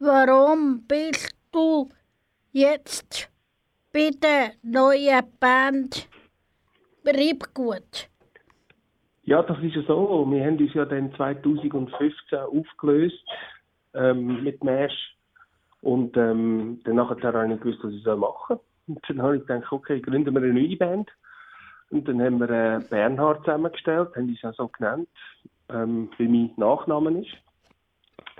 Warum 0.00 0.86
bist 0.86 1.34
du 1.50 1.88
jetzt 2.52 3.28
bei 3.92 4.10
der 4.22 4.52
neuen 4.62 5.24
Band 5.40 6.08
Treibgut? 7.04 8.08
Ja, 9.24 9.42
das 9.42 9.58
ist 9.58 9.74
ja 9.74 9.82
so. 9.82 10.24
Wir 10.30 10.44
haben 10.44 10.56
uns 10.58 10.72
ja 10.72 10.84
dann 10.84 11.12
2015 11.16 12.38
aufgelöst 12.38 13.24
ähm, 13.94 14.44
mit 14.44 14.62
Mesh. 14.62 15.16
Und 15.80 16.16
ähm, 16.16 16.80
dann 16.84 16.94
nachher 16.94 17.20
habe 17.32 17.42
ich 17.42 17.50
nicht 17.50 17.62
gewusst, 17.62 17.80
was 17.82 17.92
ich 17.92 18.06
machen 18.06 18.38
soll. 18.48 18.60
Und 18.86 19.00
dann 19.08 19.20
habe 19.20 19.36
ich 19.38 19.46
gedacht, 19.46 19.72
okay, 19.72 20.00
gründen 20.00 20.32
wir 20.32 20.42
eine 20.42 20.52
neue 20.52 20.76
Band. 20.76 21.10
Und 21.90 22.06
dann 22.06 22.22
haben 22.22 22.38
wir 22.38 22.50
äh, 22.50 22.80
Bernhard 22.88 23.44
zusammengestellt, 23.44 24.14
haben 24.14 24.28
uns 24.28 24.44
auch 24.44 24.54
so 24.54 24.68
genannt, 24.68 25.08
ähm, 25.70 26.08
wie 26.18 26.28
mein 26.28 26.52
Nachname 26.56 27.20
ist. 27.20 27.34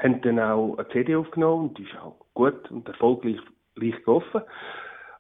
Haben 0.03 0.21
dann 0.23 0.39
auch 0.39 0.77
eine 0.79 0.89
CD 0.89 1.17
aufgenommen 1.17 1.69
und 1.69 1.79
die 1.79 1.83
ist 1.83 1.99
auch 2.01 2.17
gut 2.35 2.71
und 2.71 2.87
erfolgreich 2.89 3.39
leicht 3.75 4.05
gelaufen. 4.05 4.43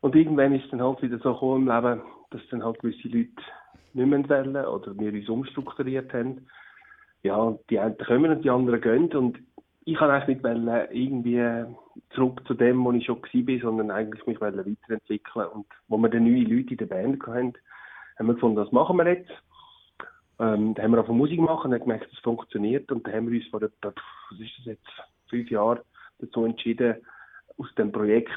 Und 0.01 0.14
irgendwann 0.14 0.55
ist 0.55 0.72
dann 0.72 0.83
halt 0.83 1.03
wieder 1.03 1.18
so 1.18 1.33
gekommen 1.33 1.68
im 1.68 1.74
Leben, 1.74 2.03
dass 2.31 2.41
dann 2.51 2.64
halt 2.64 2.79
gewisse 2.79 3.09
Leute 3.09 3.31
nicht 3.95 4.07
mehr 4.07 4.29
wollen 4.29 4.66
oder 4.66 4.99
wir 4.99 5.12
uns 5.12 5.29
umstrukturiert 5.29 6.12
haben. 6.12 6.47
Ja, 7.22 7.57
die 7.68 7.79
einen 7.79 7.99
kommen 7.99 8.31
und 8.31 8.45
die 8.45 8.51
anderen 8.51 8.81
gehen. 8.81 9.12
Und 9.14 9.39
ich 9.85 9.97
kann 9.97 10.11
eigentlich 10.11 10.37
nicht 10.37 10.45
wollen, 10.45 10.89
irgendwie 10.91 11.64
zurück 12.11 12.43
zu 12.47 12.55
dem, 12.55 12.85
wo 12.85 12.93
ich 12.93 13.07
schon 13.07 13.20
war, 13.22 13.61
sondern 13.61 13.91
eigentlich 13.91 14.26
mich 14.26 14.41
weiterentwickeln. 14.41 15.47
Und 15.49 15.66
wo 15.89 15.97
wir 15.97 16.09
dann 16.09 16.24
neue 16.24 16.45
Leute 16.45 16.70
in 16.70 16.76
der 16.76 16.87
Band 16.87 17.26
hatten, 17.26 17.55
haben 18.18 18.26
wir 18.26 18.35
gefunden, 18.35 18.57
das 18.57 18.72
machen 18.72 18.97
wir 18.97 19.09
jetzt. 19.09 19.31
Ähm, 20.41 20.74
dann 20.74 20.84
haben 20.84 20.93
wir 20.93 21.01
auch 21.01 21.09
Musik 21.09 21.36
gemacht 21.36 21.64
und 21.64 21.72
haben 21.72 21.80
gemerkt, 21.80 22.12
es 22.12 22.18
funktioniert. 22.20 22.91
Und 22.93 23.07
dann 23.07 23.14
haben 23.14 23.30
wir 23.30 23.41
uns 23.41 23.49
vor 23.49 23.62
etwa, 23.62 23.93
was 24.30 24.41
ist 24.41 24.53
das 24.59 24.66
jetzt, 24.66 24.86
fünf 25.28 25.51
Jahren 25.51 25.80
dazu 26.20 26.45
entschieden, 26.45 26.97
aus 27.59 27.74
dem 27.76 27.93
Projekt, 27.93 28.30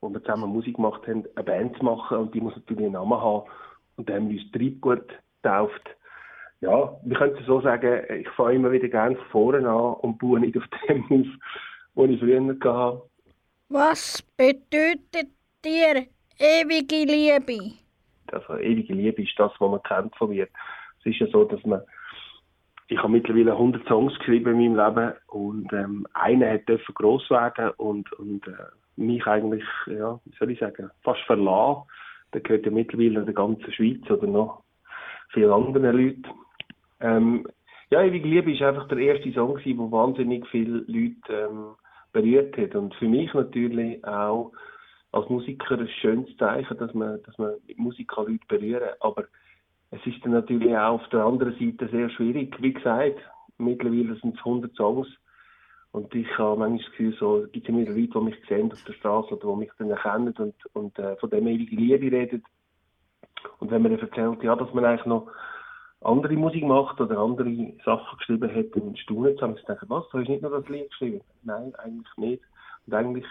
wo 0.00 0.08
wir 0.08 0.22
zusammen 0.22 0.50
Musik 0.50 0.76
gemacht 0.76 1.06
haben, 1.06 1.24
eine 1.34 1.44
Band 1.44 1.76
zu 1.76 1.84
machen. 1.84 2.18
Und 2.18 2.34
die 2.34 2.40
muss 2.40 2.56
natürlich 2.56 2.84
einen 2.84 2.92
Namen 2.92 3.20
haben. 3.20 3.48
Und 3.96 4.08
dann 4.08 4.16
haben 4.16 4.30
wir 4.30 4.40
uns 4.40 4.50
Treibgut 4.52 5.06
getauft. 5.42 5.82
Ja, 6.60 6.94
wir 7.02 7.16
können 7.16 7.36
es 7.38 7.46
so 7.46 7.60
sagen, 7.60 8.04
ich 8.20 8.28
fange 8.30 8.54
immer 8.54 8.70
wieder 8.70 8.88
gerne 8.88 9.16
von 9.16 9.26
vorne 9.26 9.68
an 9.68 9.94
und 9.94 10.18
baue 10.18 10.40
nicht 10.40 10.56
auf 10.58 10.64
dem 10.88 11.04
auf, 11.10 11.26
was 11.94 12.10
ich 12.10 12.20
früher 12.20 12.40
hatte. 12.40 13.02
Was 13.70 14.22
bedeutet 14.36 15.30
dir 15.64 16.06
ewige 16.38 17.04
Liebe? 17.04 17.74
Also 18.32 18.58
ewige 18.58 18.92
Liebe 18.92 19.22
ist 19.22 19.38
das, 19.38 19.52
was 19.58 19.70
man 19.70 19.82
kennt 19.82 20.14
von 20.16 20.30
mir. 20.30 20.48
Es 21.00 21.06
ist 21.06 21.18
ja 21.18 21.26
so, 21.28 21.44
dass 21.44 21.64
man 21.64 21.82
ich 22.90 22.98
habe 22.98 23.08
mittlerweile 23.08 23.52
100 23.52 23.86
Songs 23.86 24.18
geschrieben 24.18 24.60
in 24.60 24.74
meinem 24.74 24.86
Leben 24.86 25.12
und 25.28 25.72
ähm, 25.72 26.06
einer 26.12 26.50
hat 26.50 26.68
dürfen 26.68 26.92
gross 26.94 27.30
werden 27.30 27.70
und, 27.76 28.12
und 28.14 28.46
äh, 28.48 28.52
mich 28.96 29.24
eigentlich, 29.26 29.62
ja, 29.86 30.18
wie 30.24 30.36
soll 30.36 30.50
ich 30.50 30.58
sagen, 30.58 30.90
fast 31.02 31.20
verlassen. 31.22 31.82
Der 32.34 32.40
gehört 32.40 32.66
ja 32.66 32.72
mittlerweile 32.72 33.24
der 33.24 33.34
ganzen 33.34 33.72
Schweiz 33.72 34.10
oder 34.10 34.26
noch 34.26 34.64
vielen 35.32 35.52
anderen 35.52 35.96
Leuten. 35.96 36.26
Ähm, 37.00 37.46
ja, 37.90 38.02
Ewige 38.02 38.28
Liebe 38.28 38.52
ist 38.52 38.62
einfach 38.62 38.88
der 38.88 38.98
erste 38.98 39.32
Song, 39.32 39.54
gewesen, 39.54 39.78
der 39.78 39.92
wahnsinnig 39.92 40.46
viele 40.48 40.78
Leute 40.88 41.32
ähm, 41.32 41.74
berührt 42.12 42.56
hat. 42.56 42.74
Und 42.74 42.94
für 42.96 43.08
mich 43.08 43.32
natürlich 43.34 44.04
auch 44.04 44.52
als 45.12 45.28
Musiker 45.28 45.78
ein 45.78 45.88
schönes 46.00 46.36
Zeichen, 46.38 46.76
dass 46.76 46.92
man, 46.92 47.22
dass 47.22 47.38
man 47.38 47.54
mit 47.68 47.78
Musik 47.78 48.10
Leute 48.16 48.38
berühren 48.48 48.80
kann. 48.80 48.96
Aber 49.00 49.24
es 49.90 50.06
ist 50.06 50.24
dann 50.24 50.32
natürlich 50.32 50.76
auch 50.76 51.00
auf 51.00 51.08
der 51.08 51.24
anderen 51.24 51.54
Seite 51.58 51.88
sehr 51.90 52.10
schwierig. 52.10 52.56
Wie 52.60 52.72
gesagt, 52.72 53.18
mittlerweile 53.58 54.14
sind 54.16 54.34
es 54.36 54.44
100 54.44 54.74
Songs. 54.74 55.08
Und 55.92 56.14
ich 56.14 56.28
habe 56.38 56.56
manchmal 56.56 56.78
das 56.78 56.90
Gefühl, 56.92 57.16
so, 57.18 57.38
es 57.44 57.52
gibt 57.52 57.68
immer 57.68 57.80
Leute, 57.80 58.12
die 58.14 58.20
mich 58.20 58.36
sehen 58.48 58.70
auf 58.70 58.82
der 58.84 58.92
Straße 58.92 59.36
oder 59.36 59.52
die 59.52 59.58
mich 59.58 59.70
dann 59.78 59.90
erkennen 59.90 60.34
und, 60.38 60.54
und 60.74 60.98
äh, 61.00 61.16
von 61.16 61.30
dem 61.30 61.48
ewigen 61.48 61.76
Liebe 61.76 62.16
reden. 62.16 62.44
Und 63.58 63.72
wenn 63.72 63.82
man 63.82 63.96
dann 63.96 64.08
erzählt, 64.08 64.42
ja, 64.44 64.54
dass 64.54 64.72
man 64.72 64.84
eigentlich 64.84 65.06
noch 65.06 65.26
andere 66.02 66.34
Musik 66.34 66.64
macht 66.64 67.00
oder 67.00 67.18
andere 67.18 67.72
Sachen 67.84 68.18
geschrieben 68.18 68.54
hat, 68.54 68.66
dann 68.76 68.96
staunen 68.96 69.36
sie, 69.36 69.58
ich 69.58 69.66
denke, 69.66 69.86
was, 69.88 70.08
du 70.10 70.18
hast 70.18 70.28
nicht 70.28 70.42
nur 70.42 70.52
das 70.52 70.68
Lied 70.68 70.88
geschrieben? 70.90 71.20
Nein, 71.42 71.74
eigentlich 71.76 72.16
nicht. 72.16 72.42
Und 72.86 72.94
eigentlich 72.94 73.26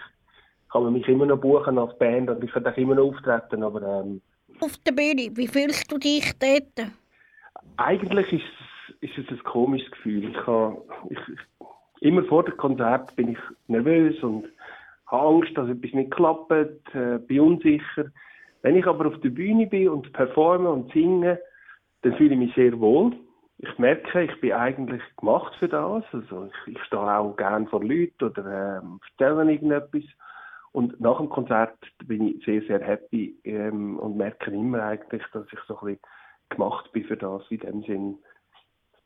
kann 0.70 0.84
man 0.84 0.92
mich 0.92 1.08
immer 1.08 1.26
noch 1.26 1.40
buchen 1.40 1.78
als 1.78 1.96
Band 1.98 2.28
und 2.28 2.44
ich 2.44 2.52
kann 2.52 2.66
auch 2.66 2.76
immer 2.76 2.94
noch 2.94 3.08
auftreten, 3.08 3.64
aber 3.64 3.82
ähm, 3.82 4.20
Auf 4.60 4.76
der 4.86 4.92
Bühne, 4.92 5.30
wie 5.34 5.48
fühlst 5.48 5.90
du 5.90 5.98
dich 5.98 6.32
dort? 6.38 6.90
eigentlich 7.80 8.32
ist 8.32 8.44
es, 9.00 9.10
ist 9.10 9.18
es 9.18 9.30
ein 9.30 9.44
komisches 9.44 9.90
Gefühl. 9.90 10.30
Ich 10.30 10.46
habe, 10.46 10.82
ich, 11.08 11.18
immer 12.00 12.22
vor 12.24 12.44
dem 12.44 12.56
Konzert 12.56 13.14
bin 13.16 13.30
ich 13.30 13.38
nervös 13.68 14.22
und 14.22 14.46
habe 15.06 15.26
Angst, 15.26 15.56
dass 15.56 15.68
etwas 15.68 15.92
nicht 15.92 16.10
klappt, 16.10 16.52
äh, 16.94 17.18
bin 17.26 17.40
unsicher. 17.40 18.06
Wenn 18.62 18.76
ich 18.76 18.86
aber 18.86 19.06
auf 19.06 19.18
der 19.20 19.30
Bühne 19.30 19.66
bin 19.66 19.88
und 19.88 20.12
performe 20.12 20.70
und 20.70 20.92
singe, 20.92 21.38
dann 22.02 22.14
fühle 22.16 22.34
ich 22.34 22.38
mich 22.38 22.54
sehr 22.54 22.78
wohl. 22.78 23.12
Ich 23.58 23.78
merke, 23.78 24.22
ich 24.22 24.40
bin 24.40 24.52
eigentlich 24.52 25.02
gemacht 25.16 25.54
für 25.58 25.68
das. 25.68 26.04
Also 26.12 26.48
ich, 26.66 26.74
ich 26.74 26.84
stehe 26.84 27.18
auch 27.18 27.36
gerne 27.36 27.66
vor 27.66 27.82
Leuten 27.82 28.24
oder 28.24 28.80
ähm, 28.82 29.00
erzähle 29.18 29.52
irgendetwas. 29.52 30.04
Und 30.72 31.00
nach 31.00 31.18
dem 31.18 31.28
Konzert 31.28 31.78
bin 32.06 32.28
ich 32.28 32.44
sehr, 32.44 32.62
sehr 32.62 32.80
happy 32.80 33.36
ähm, 33.44 33.98
und 33.98 34.16
merke 34.16 34.50
immer 34.50 34.82
eigentlich, 34.82 35.22
dass 35.32 35.46
ich 35.52 35.58
so 35.66 35.76
ein 35.78 35.86
bisschen 35.86 36.00
gemacht 36.48 36.92
bin 36.92 37.04
für 37.04 37.16
das, 37.16 37.42
in 37.50 37.58
dem 37.58 37.82
Sinn, 37.82 38.18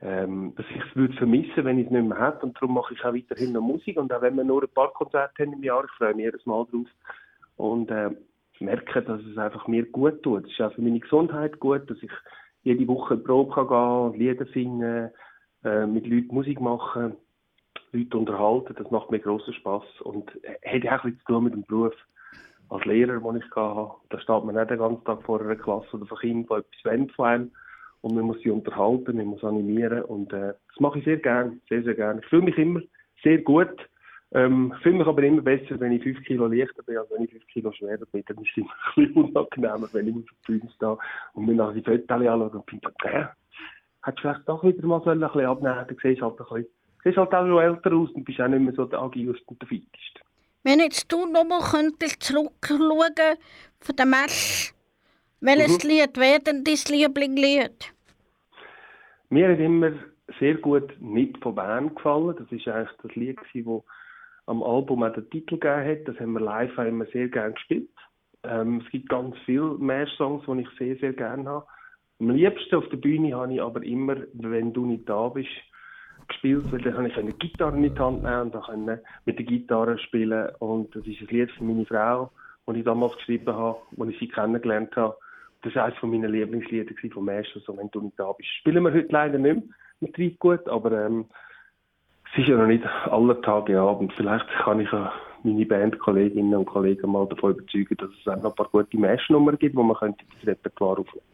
ähm, 0.01 0.55
dass 0.57 0.67
ich 0.71 0.83
es 0.85 0.97
würde 0.97 1.15
vermissen, 1.15 1.65
wenn 1.65 1.79
ich 1.79 1.87
es 1.87 1.93
nicht 1.93 2.07
mehr 2.07 2.21
hätte. 2.21 2.45
Und 2.45 2.57
darum 2.57 2.75
mache 2.75 2.93
ich 2.93 3.05
auch 3.05 3.15
weiterhin 3.15 3.53
noch 3.53 3.63
Musik. 3.63 3.97
Und 3.97 4.13
auch 4.13 4.21
wenn 4.21 4.37
wir 4.37 4.45
nur 4.45 4.63
ein 4.63 4.69
paar 4.75 4.93
Konzerte 4.93 5.43
haben 5.43 5.55
im 5.55 5.63
Jahr, 5.63 5.85
ich 5.85 5.91
freue 5.93 6.15
mich 6.15 6.27
jedes 6.27 6.45
Mal 6.45 6.67
drauf. 6.71 6.87
Und 7.57 7.91
äh, 7.91 8.11
merke, 8.61 9.03
dass 9.03 9.23
es 9.23 9.39
einfach 9.39 9.67
mir 9.67 9.87
gut 9.87 10.23
tut. 10.23 10.45
Es 10.45 10.53
ist 10.53 10.61
auch 10.61 10.73
für 10.73 10.83
meine 10.83 11.01
Gesundheit 11.01 11.59
gut, 11.61 11.89
dass 11.91 12.03
ich 12.03 12.11
jede 12.63 12.87
Woche 12.89 13.15
in 13.15 13.21
die 13.21 13.27
Probe 13.27 13.55
kann 13.55 13.69
gehen, 13.69 14.21
Lieder 14.21 14.47
singen, 14.53 15.11
äh, 15.65 15.87
mit 15.87 16.07
Leuten 16.07 16.35
Musik 16.35 16.61
machen, 16.61 17.17
Leute 17.95 18.19
unterhalten, 18.19 18.75
das 18.77 18.91
macht 18.91 19.11
mir 19.11 19.21
grossen 19.21 19.55
Spass 19.55 19.85
und 20.03 20.31
äh, 20.45 20.81
hat 20.81 21.01
auch 21.01 21.05
bisschen 21.05 21.19
zu 21.21 21.25
tun 21.27 21.45
mit 21.45 21.55
dem 21.55 21.65
Beruf 21.65 21.95
als 22.69 22.85
Lehrer, 22.85 23.21
den 23.21 23.37
ich 23.37 23.57
hatte. 23.57 23.91
Da 24.11 24.19
steht 24.21 24.45
man 24.45 24.55
nicht 24.55 24.71
den 24.71 24.79
ganzen 24.79 25.05
Tag 25.05 25.23
vor 25.23 25.41
einer 25.41 25.57
Klasse 25.57 25.97
oder 25.97 26.07
vor 26.07 26.19
Kindern, 26.19 26.63
die 26.63 26.79
etwas 26.79 26.93
wollen 26.93 27.11
von 27.11 27.27
einem 27.27 27.51
und 28.05 28.15
man 28.15 28.25
muss 28.25 28.39
sie 28.41 28.51
unterhalten, 28.51 29.17
man 29.17 29.27
muss 29.27 29.43
animieren 29.43 30.03
und 30.03 30.31
äh, 30.33 30.53
das 30.69 30.81
mache 30.81 30.99
ich 30.99 31.07
sehr 31.07 31.17
gern, 31.17 31.61
sehr, 31.71 31.83
sehr 31.83 31.95
gern. 31.95 32.19
Ich 32.19 32.27
fühle 32.27 32.43
mich 32.43 32.59
immer 32.59 32.81
sehr 33.23 33.39
gut, 33.39 33.75
ähm, 34.33 34.75
fühle 34.83 34.99
mich 34.99 35.07
aber 35.07 35.23
immer 35.23 35.41
besser, 35.41 35.81
wenn 35.81 35.93
ich 35.93 36.03
5 36.03 36.23
Kilo 36.25 36.47
leichter 36.47 36.83
bin, 36.83 36.99
als 36.99 37.11
wenn 37.11 37.25
ich 37.25 37.31
5 37.31 37.47
Kilo 37.47 37.73
schwerer 37.73 38.05
bin. 38.13 38.23
Dann 38.27 38.37
ist 38.39 38.51
es 38.51 38.57
immer 38.59 38.71
ein 38.97 39.07
bisschen 39.07 39.25
unangenehmer, 39.25 39.89
wenn 39.93 40.09
ich 40.09 40.17
auf 40.17 40.23
der 40.47 40.53
Bühne 40.53 40.71
stehe 40.77 40.99
und 41.33 41.47
mir 41.47 41.55
nachher 41.55 41.73
die 41.73 41.83
Fotos 41.83 42.11
anschaue 42.11 42.51
und 42.51 42.71
finde, 42.71 42.89
okay, 42.89 43.27
hättest 44.03 44.19
du 44.19 44.21
vielleicht 44.21 44.49
doch 44.49 44.65
wieder 44.65 44.87
mal 44.87 45.01
so 45.03 45.11
ein 45.11 45.21
bisschen 45.21 45.47
abnehmen 45.47 45.87
dann 45.89 45.97
siehst 46.03 46.21
du 46.21 46.25
halt 46.27 46.41
ein 46.41 46.47
bisschen, 46.47 46.67
siehst 47.05 47.19
halt 47.19 47.35
auch 47.35 47.47
schon 47.47 47.59
älter 47.59 47.93
aus 47.93 48.11
und 48.13 48.25
bist 48.25 48.41
auch 48.41 48.49
nicht 48.49 48.61
mehr 48.61 48.75
so 48.75 48.87
der 48.87 49.01
agilste 49.01 49.45
und 49.47 49.61
der 49.61 49.69
fitteste. 49.69 50.21
Wenn 50.63 50.81
jetzt 50.81 51.13
du 51.13 51.27
nochmal 51.27 51.61
könntest 51.61 52.23
zurückschauen 52.23 53.15
von 53.81 53.97
der 53.97 54.07
Messe, 54.07 54.73
welches 55.41 55.85
Mhm. 55.85 55.91
Lied 55.91 56.17
wäre 56.17 56.41
denn 56.41 56.65
dein 56.65 56.79
Lieblingslied? 56.89 57.93
Mir 59.29 59.51
hat 59.51 59.59
immer 59.59 59.93
sehr 60.41 60.55
gut 60.55 60.91
«Nicht 61.01 61.37
von 61.43 61.55
Bern» 61.55 61.95
gefallen. 61.95 62.35
Das 62.39 62.51
ist 62.51 62.67
eigentlich 62.67 62.97
das 63.03 63.15
Lied, 63.15 63.39
das 63.55 63.83
am 64.47 64.63
Album 64.63 65.03
auch 65.03 65.13
den 65.13 65.29
Titel 65.31 65.59
gegeben 65.59 65.91
hat. 65.91 66.09
Das 66.09 66.19
haben 66.19 66.33
wir 66.33 66.41
live 66.41 66.79
auch 66.79 66.85
immer 66.85 67.07
sehr 67.07 67.29
gerne 67.29 67.53
gespielt. 67.53 67.91
Ähm, 68.43 68.83
es 68.85 68.91
gibt 68.91 69.09
ganz 69.09 69.37
viele 69.45 69.77
Mehr-Songs, 69.79 70.45
die 70.47 70.61
ich 70.63 70.69
sehr, 70.79 70.97
sehr 70.97 71.13
gerne 71.13 71.49
habe. 71.49 71.67
Am 72.21 72.31
liebsten 72.31 72.77
auf 72.77 72.89
der 72.89 72.97
Bühne 72.99 73.35
habe 73.35 73.55
ich 73.55 73.61
aber 73.61 73.83
immer 73.83 74.17
«Wenn 74.33 74.73
du 74.73 74.87
nicht 74.87 75.09
da 75.09 75.29
bist» 75.29 75.49
gespielt, 76.29 76.65
weil 76.71 76.81
dann 76.81 76.95
konnte 76.95 77.21
ich 77.21 77.37
die 77.37 77.49
Gitarre 77.49 77.77
in 77.77 77.83
die 77.83 77.99
Hand 77.99 78.23
nehmen 78.23 78.41
und 78.43 78.55
dann 78.55 79.01
mit 79.25 79.39
der 79.39 79.47
Gitarre 79.47 79.99
spielen. 79.99 80.49
Und 80.59 80.95
das 80.95 81.07
ist 81.07 81.21
ein 81.21 81.29
Lied 81.29 81.51
für 81.53 81.65
meine 81.65 81.87
Frau, 81.87 82.31
das 82.67 82.77
ich 82.77 82.85
damals 82.85 83.17
geschrieben 83.17 83.55
habe, 83.55 83.79
als 83.99 84.11
ich 84.11 84.19
sie 84.19 84.29
kennengelernt 84.29 84.95
habe. 84.97 85.17
Das 85.63 85.75
war 85.75 85.85
eines 85.85 86.03
meiner 86.03 86.29
Lieblingslieder 86.29 86.93
vom 87.13 87.25
Mesh, 87.25 87.55
also 87.55 87.77
«Wenn 87.77 87.91
du 87.91 88.03
nicht 88.03 88.19
da 88.19 88.33
bist». 88.33 88.51
Spielen 88.61 88.85
wir 88.85 88.93
heute 88.93 89.09
leider 89.11 89.39
nicht 89.39 89.55
mehr 89.55 89.63
mit 90.01 90.15
Trieb 90.15 90.39
gut, 90.39 90.69
aber 90.69 91.07
ähm, 91.07 91.27
es 92.33 92.41
ist 92.41 92.49
ja 92.49 92.57
noch 92.57 92.67
nicht 92.67 92.85
aller 92.85 93.41
Tage 93.41 93.81
Abend. 93.81 94.13
Vielleicht 94.13 94.47
kann 94.63 94.81
ich 94.81 94.93
ja 94.93 95.13
meine 95.43 95.65
Bandkolleginnen 95.65 96.55
und 96.55 96.67
Kollegen 96.67 97.13
mal 97.13 97.27
davon 97.29 97.53
überzeugen, 97.53 97.97
dass 97.97 98.11
es 98.11 98.27
auch 98.27 98.43
noch 98.43 98.51
ein 98.51 98.57
paar 98.57 98.69
gute 98.71 98.99
Mesh-Nummern 98.99 99.59
gibt, 99.59 99.75
die 99.75 99.83
man 99.83 99.97
könnte 99.97 100.25
ins 100.25 100.47
Repertoire 100.47 101.01
aufnehmen 101.01 101.25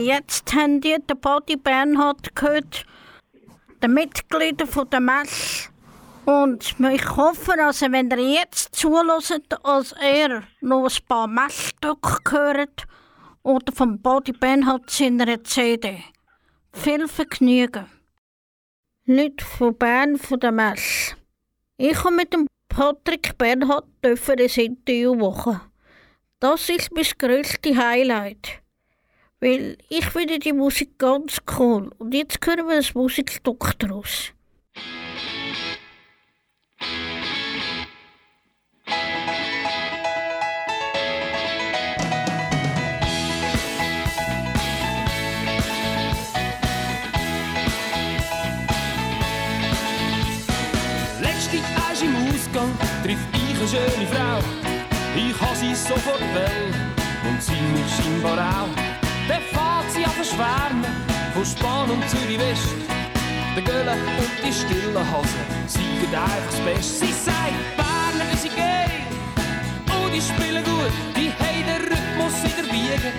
Jetzt 0.00 0.54
haben 0.54 0.80
die 0.80 0.96
den 0.96 1.20
Body 1.20 1.56
Bernhard 1.56 2.34
gehört, 2.34 2.86
die 3.82 3.88
Mitglieder 3.88 4.66
von 4.66 4.88
der 4.90 5.00
Messe. 5.00 5.70
Und 6.24 6.76
ich 6.78 7.16
hoffe, 7.16 7.54
also, 7.62 7.90
wenn 7.90 8.10
ihr 8.10 8.40
jetzt 8.40 8.74
zuhört, 8.74 9.64
als 9.64 9.92
er 10.00 10.42
noch 10.60 10.84
ein 10.84 11.06
paar 11.08 11.26
Messstücke 11.26 12.30
hört 12.30 12.86
oder 13.42 13.72
vom 13.72 14.00
Body 14.00 14.32
Bernhard 14.32 14.90
seiner 14.90 15.42
CD. 15.42 16.04
Viel 16.72 17.08
Vergnügen. 17.08 17.86
Leute 19.06 19.44
von 19.44 19.76
Bern 19.76 20.16
von 20.18 20.38
der 20.38 20.52
Messe. 20.52 21.16
Ich 21.78 22.04
habe 22.04 22.14
mit 22.14 22.32
dem 22.32 22.46
Patrick 22.68 23.36
Bernhard 23.38 23.86
ein 24.02 24.16
Interview 24.38 25.14
machen. 25.14 25.60
Das 26.38 26.68
ist 26.68 26.92
mein 26.92 27.04
grösstes 27.18 27.76
Highlight. 27.76 28.60
Weil 29.40 29.78
ich 29.88 30.04
finde 30.04 30.38
die 30.38 30.52
Musik 30.52 30.98
ganz 30.98 31.38
cool. 31.58 31.90
Und 31.98 32.12
jetzt 32.14 32.38
hören 32.46 32.68
wir 32.68 32.76
ein 32.76 32.84
Musikstück 32.94 33.78
daraus. 33.78 34.32
Trifft 53.02 53.28
ich 53.32 53.56
eine 53.56 53.68
schöne 53.68 54.06
Frau. 54.08 54.38
Ich 55.16 55.40
habe 55.40 55.56
sie 55.56 55.74
sofort 55.74 56.20
will 56.20 56.74
und 57.28 57.42
sie 57.42 57.52
mich 57.52 57.90
scheinbar 57.96 58.38
auch. 58.38 58.89
Dann 59.30 59.42
fährt 59.42 59.92
sie 59.94 60.04
an 60.04 60.10
verschwärmen 60.10 60.84
von 61.32 61.46
Span 61.46 61.88
und 61.88 62.02
Zürich 62.10 62.40
West. 62.40 62.66
Der 63.54 63.62
Gölle 63.62 63.92
und 63.92 64.32
die 64.44 64.52
stille 64.52 64.98
Hase, 64.98 65.42
sie 65.68 65.86
geht 66.00 66.12
einfach 66.12 66.50
das 66.50 66.60
Beste. 66.66 67.06
Sie 67.06 67.12
sagt, 67.12 67.54
Berner, 67.78 68.34
sie 68.42 68.48
gehen. 68.48 69.06
Und 69.86 70.10
die 70.12 70.20
spielen 70.20 70.64
gut, 70.64 70.90
die 71.14 71.30
haben 71.38 71.62
den 71.62 71.82
Rhythmus 71.90 72.42
in 72.42 72.54
der 72.58 72.66
Wiege. 72.74 73.12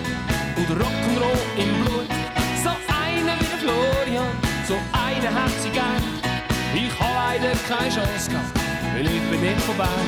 Und 0.60 0.68
Rock'n'Roll 0.82 1.42
im 1.56 1.72
Blut. 1.80 2.10
So 2.62 2.72
einer 2.92 3.40
wie 3.40 3.48
der 3.48 3.62
Florian, 3.64 4.32
so 4.68 4.76
einer 4.92 5.32
hat 5.32 5.56
sie 5.64 5.70
gern. 5.70 6.04
Ich 6.76 6.92
habe 7.00 7.40
leider 7.40 7.56
keine 7.70 7.88
Chance 7.88 8.30
gehabt, 8.30 8.60
weil 8.96 9.06
ich 9.06 9.24
bin 9.32 9.40
nicht 9.40 9.62
von 9.62 9.78
Bern. 9.78 10.08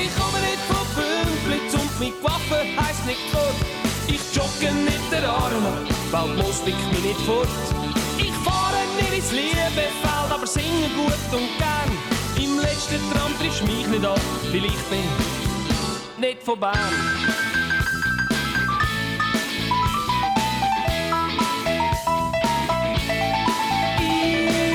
Ich 0.00 0.14
komme 0.14 0.38
nicht 0.46 0.62
von 0.70 0.86
Bümplitz 0.94 1.74
und 1.74 1.98
mit 1.98 2.14
Waffe 2.22 2.62
heisst 2.78 3.04
nicht 3.04 3.32
gut. 3.32 3.87
Ich 4.08 4.34
jogge 4.34 4.72
nicht 4.74 5.12
der 5.12 5.28
Arme, 5.28 5.86
bald 6.10 6.36
muss 6.36 6.62
ich 6.64 6.74
mich 6.92 7.04
nicht 7.04 7.20
fort. 7.20 7.48
Ich 8.16 8.32
fahre 8.32 8.78
nicht 8.96 9.14
ins 9.14 9.32
Liebefeld, 9.32 10.30
aber 10.30 10.46
singe 10.46 10.88
gut 10.96 11.12
und 11.32 11.48
gern. 11.58 11.90
Im 12.42 12.58
letzten 12.58 13.00
Tram 13.12 13.32
du 13.38 13.44
mich 13.44 13.86
nicht 13.86 14.04
an, 14.04 14.20
weil 14.50 14.64
ich 14.64 14.82
bin 14.90 15.04
nicht 16.18 16.42
von 16.42 16.58
Bern. 16.58 16.74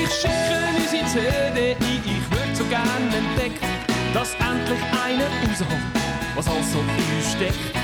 Ich 0.03 0.09
schicke 0.13 0.57
unsere 0.77 1.05
CD 1.07 1.75
ich 2.05 2.31
würde 2.31 2.55
so 2.55 2.63
gern 2.65 2.83
entdecken, 3.11 3.67
dass 4.13 4.33
endlich 4.35 4.79
einer 5.03 5.25
rauskommt, 5.25 5.81
was 6.35 6.47
alles 6.47 6.71
so 6.71 6.79
in 6.79 7.17
uns 7.17 7.31
steckt. 7.31 7.82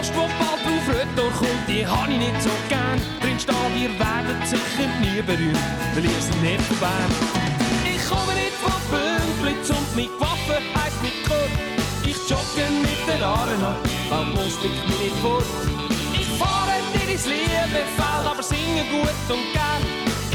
Doch 0.00 0.06
Post, 0.06 0.14
die 0.14 0.38
bald 0.40 0.64
auf 0.64 0.88
Retour 0.88 1.30
kommt, 1.32 1.68
die 1.68 1.86
habe 1.86 2.10
ich 2.10 2.18
nicht 2.18 2.42
so 2.42 2.50
gern. 2.70 2.98
Drin 3.20 3.38
steht, 3.38 3.54
ihr 3.76 3.90
werdet 3.98 4.48
sicher 4.48 4.88
nie 5.00 5.20
berühmt, 5.20 5.58
weil 5.94 6.04
ihr 6.04 6.20
seid 6.20 6.40
nicht 6.40 6.80
Bern. 6.80 7.12
Ich 7.84 8.08
komme 8.08 8.32
nicht 8.32 8.56
von 8.62 8.80
Bümplitz 8.90 9.68
und 9.68 9.96
mit 9.96 10.10
Waffe 10.18 10.56
heisst 10.74 11.02
nicht 11.02 11.22
gut. 11.24 11.52
Ich 12.02 12.16
jogge 12.30 12.70
mit 12.80 13.00
der 13.08 13.26
Arena, 13.26 13.76
bald 14.08 14.34
muss 14.34 14.56
ich 14.64 14.88
mich 14.88 15.00
nicht 15.00 15.16
fort. 15.16 15.44
Ich 16.14 16.28
fahre 16.38 16.80
dir 16.94 17.12
ins 17.12 17.26
Liebefeld, 17.26 18.24
aber 18.24 18.42
singe 18.42 18.84
gut 18.90 19.20
und 19.28 19.52
gern. 19.52 19.82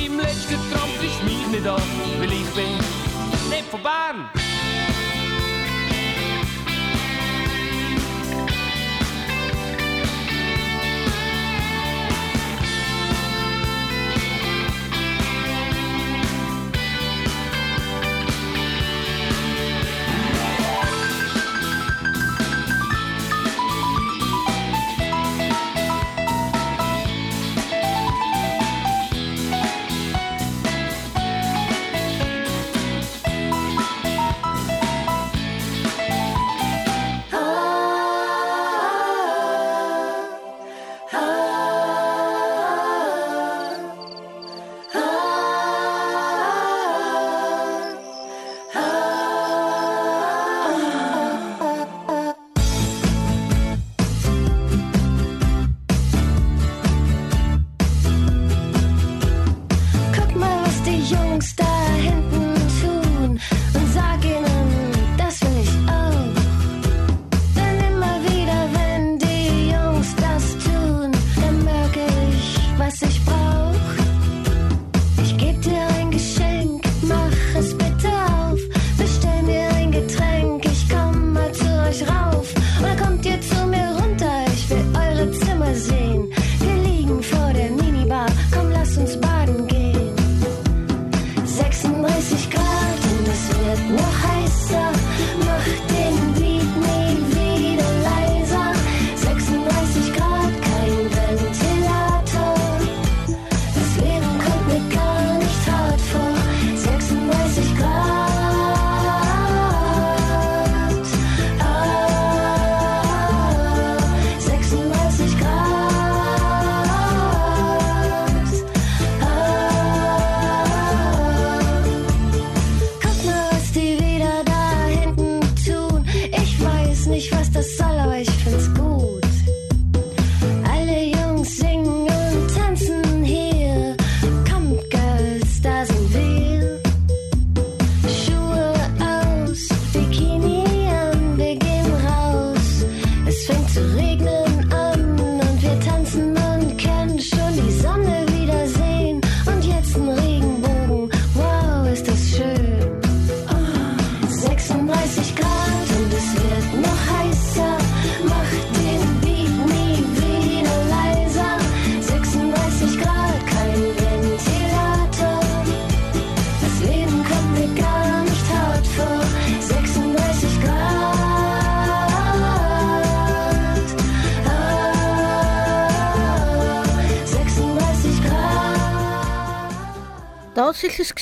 Im 0.05 0.19
letzten 0.19 0.61
Tram 0.71 0.89
triffst 0.99 1.21
du 1.21 1.25
mich 1.25 1.47
nicht 1.47 1.67
an, 1.67 1.81
weil 2.19 2.31
ich 2.31 2.49
bin 2.53 2.77
nicht 3.49 3.65
von 3.71 3.81
Bern. 3.81 4.44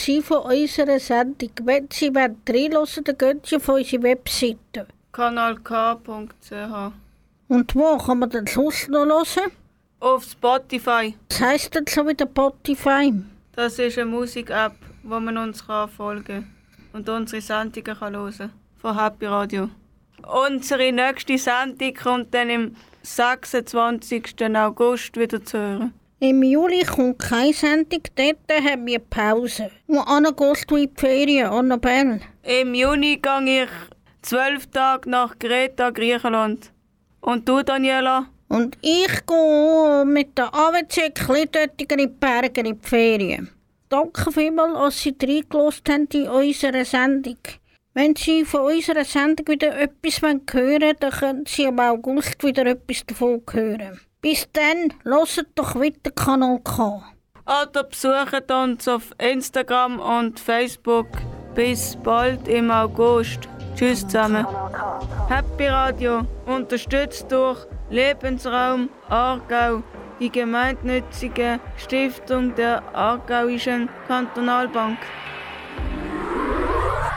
Gewesen 0.06 0.24
von 0.24 0.38
unserer 0.40 1.00
Sendung. 1.00 1.52
Wenn 1.64 1.88
Sie 1.92 2.08
reinhören 2.08 3.04
dann 3.04 3.18
gehen 3.18 3.42
Sie 3.46 3.56
auf 3.56 3.70
unsere 3.70 4.04
Webseite. 4.04 4.88
kanalk.ch 5.12 6.92
Und 7.48 7.76
wo 7.76 7.98
kann 7.98 8.20
man 8.20 8.30
den 8.30 8.48
Schluss 8.48 8.88
noch 8.88 9.06
hören? 9.06 9.52
Auf 10.00 10.24
Spotify. 10.26 11.16
Was 11.30 11.40
heisst 11.40 11.76
denn 11.76 11.86
so 11.88 12.06
wieder 12.08 12.28
Spotify? 12.28 13.14
Das 13.56 13.80
ist 13.80 13.98
eine 13.98 14.10
Musik-App, 14.10 14.74
wo 15.04 15.20
man 15.20 15.38
uns 15.38 15.66
kann 15.66 15.90
folgen 15.90 16.26
kann 16.26 16.54
und 16.94 17.10
unsere 17.10 17.42
Sendungen 17.42 17.98
kann 17.98 18.16
hören 18.16 18.52
von 18.82 19.00
Happy 19.00 19.26
Radio. 19.26 19.70
Unsere 20.26 20.92
nächste 20.92 21.38
Sendung 21.38 21.94
kommt 21.94 22.34
dann 22.34 22.50
im 22.50 22.76
26. 23.04 24.36
August 24.56 25.18
wieder 25.18 25.44
zu 25.44 25.58
hören. 25.58 25.94
Im 26.20 26.42
Juli 26.42 26.84
kommt 26.84 27.20
keine 27.20 27.54
Sendung, 27.54 28.02
dort 28.16 28.64
haben 28.64 28.86
wir 28.86 29.00
Pause. 29.00 29.70
Und 29.88 30.00
Anna 30.00 30.32
gehst 30.32 30.72
du 30.72 30.78
in 30.78 30.90
die 30.94 31.00
Ferien, 31.00 31.48
Annabelle? 31.48 32.22
Im 32.44 32.74
Juni 32.74 33.18
gehe 33.22 33.64
ich 33.64 33.70
zwölf 34.22 34.68
Tage 34.68 35.10
nach 35.10 35.38
Kreta, 35.38 35.90
Griechenland. 35.90 36.72
Und 37.22 37.48
du, 37.48 37.62
Daniela? 37.62 38.28
Und 38.48 38.78
ich 38.82 39.26
gehe 39.26 40.06
mit 40.06 40.38
der 40.38 40.54
AWC 40.54 41.14
Kleintöttigen 41.14 42.00
in 42.00 42.08
die 42.08 42.14
Berge 42.14 42.62
in 42.62 42.76
die 42.76 42.88
Ferien. 42.88 43.50
Danke 43.90 44.32
vielmals, 44.32 44.74
dass 44.74 45.02
Sie 45.04 45.16
reingelassen 45.22 45.84
haben 45.90 46.08
in 46.12 46.28
unserer 46.28 46.86
Sendung. 46.86 47.38
Wenn 47.94 48.16
Sie 48.16 48.44
von 48.44 48.74
unserer 48.74 49.06
Sendung 49.06 49.48
wieder 49.48 49.78
etwas 49.78 50.22
hören 50.22 50.42
wollen, 50.52 50.96
dann 51.00 51.12
können 51.12 51.46
Sie 51.48 51.64
im 51.64 51.80
August 51.80 52.44
wieder 52.44 52.66
etwas 52.66 53.06
davon 53.06 53.42
hören. 53.52 54.00
Bis 54.24 54.48
dann, 54.54 54.94
hört 55.04 55.48
doch 55.56 55.76
weiter 55.76 56.10
Kanal 56.16 56.58
K. 56.64 57.04
Oder 57.46 57.84
besucht 57.84 58.50
uns 58.50 58.88
auf 58.88 59.12
Instagram 59.18 60.00
und 60.00 60.40
Facebook. 60.40 61.08
Bis 61.54 61.98
bald 62.02 62.48
im 62.48 62.72
August. 62.72 63.50
Tschüss 63.76 64.08
zusammen. 64.08 64.48
Happy 65.28 65.68
Radio, 65.68 66.22
unterstützt 66.46 67.30
durch 67.34 67.68
Lebensraum 67.90 68.88
Aargau, 69.10 69.84
die 70.22 70.30
gemeinnützige 70.30 71.60
Stiftung 71.76 72.56
der 72.56 72.82
Aargauischen 72.96 73.90
Kantonalbank. 74.08 75.00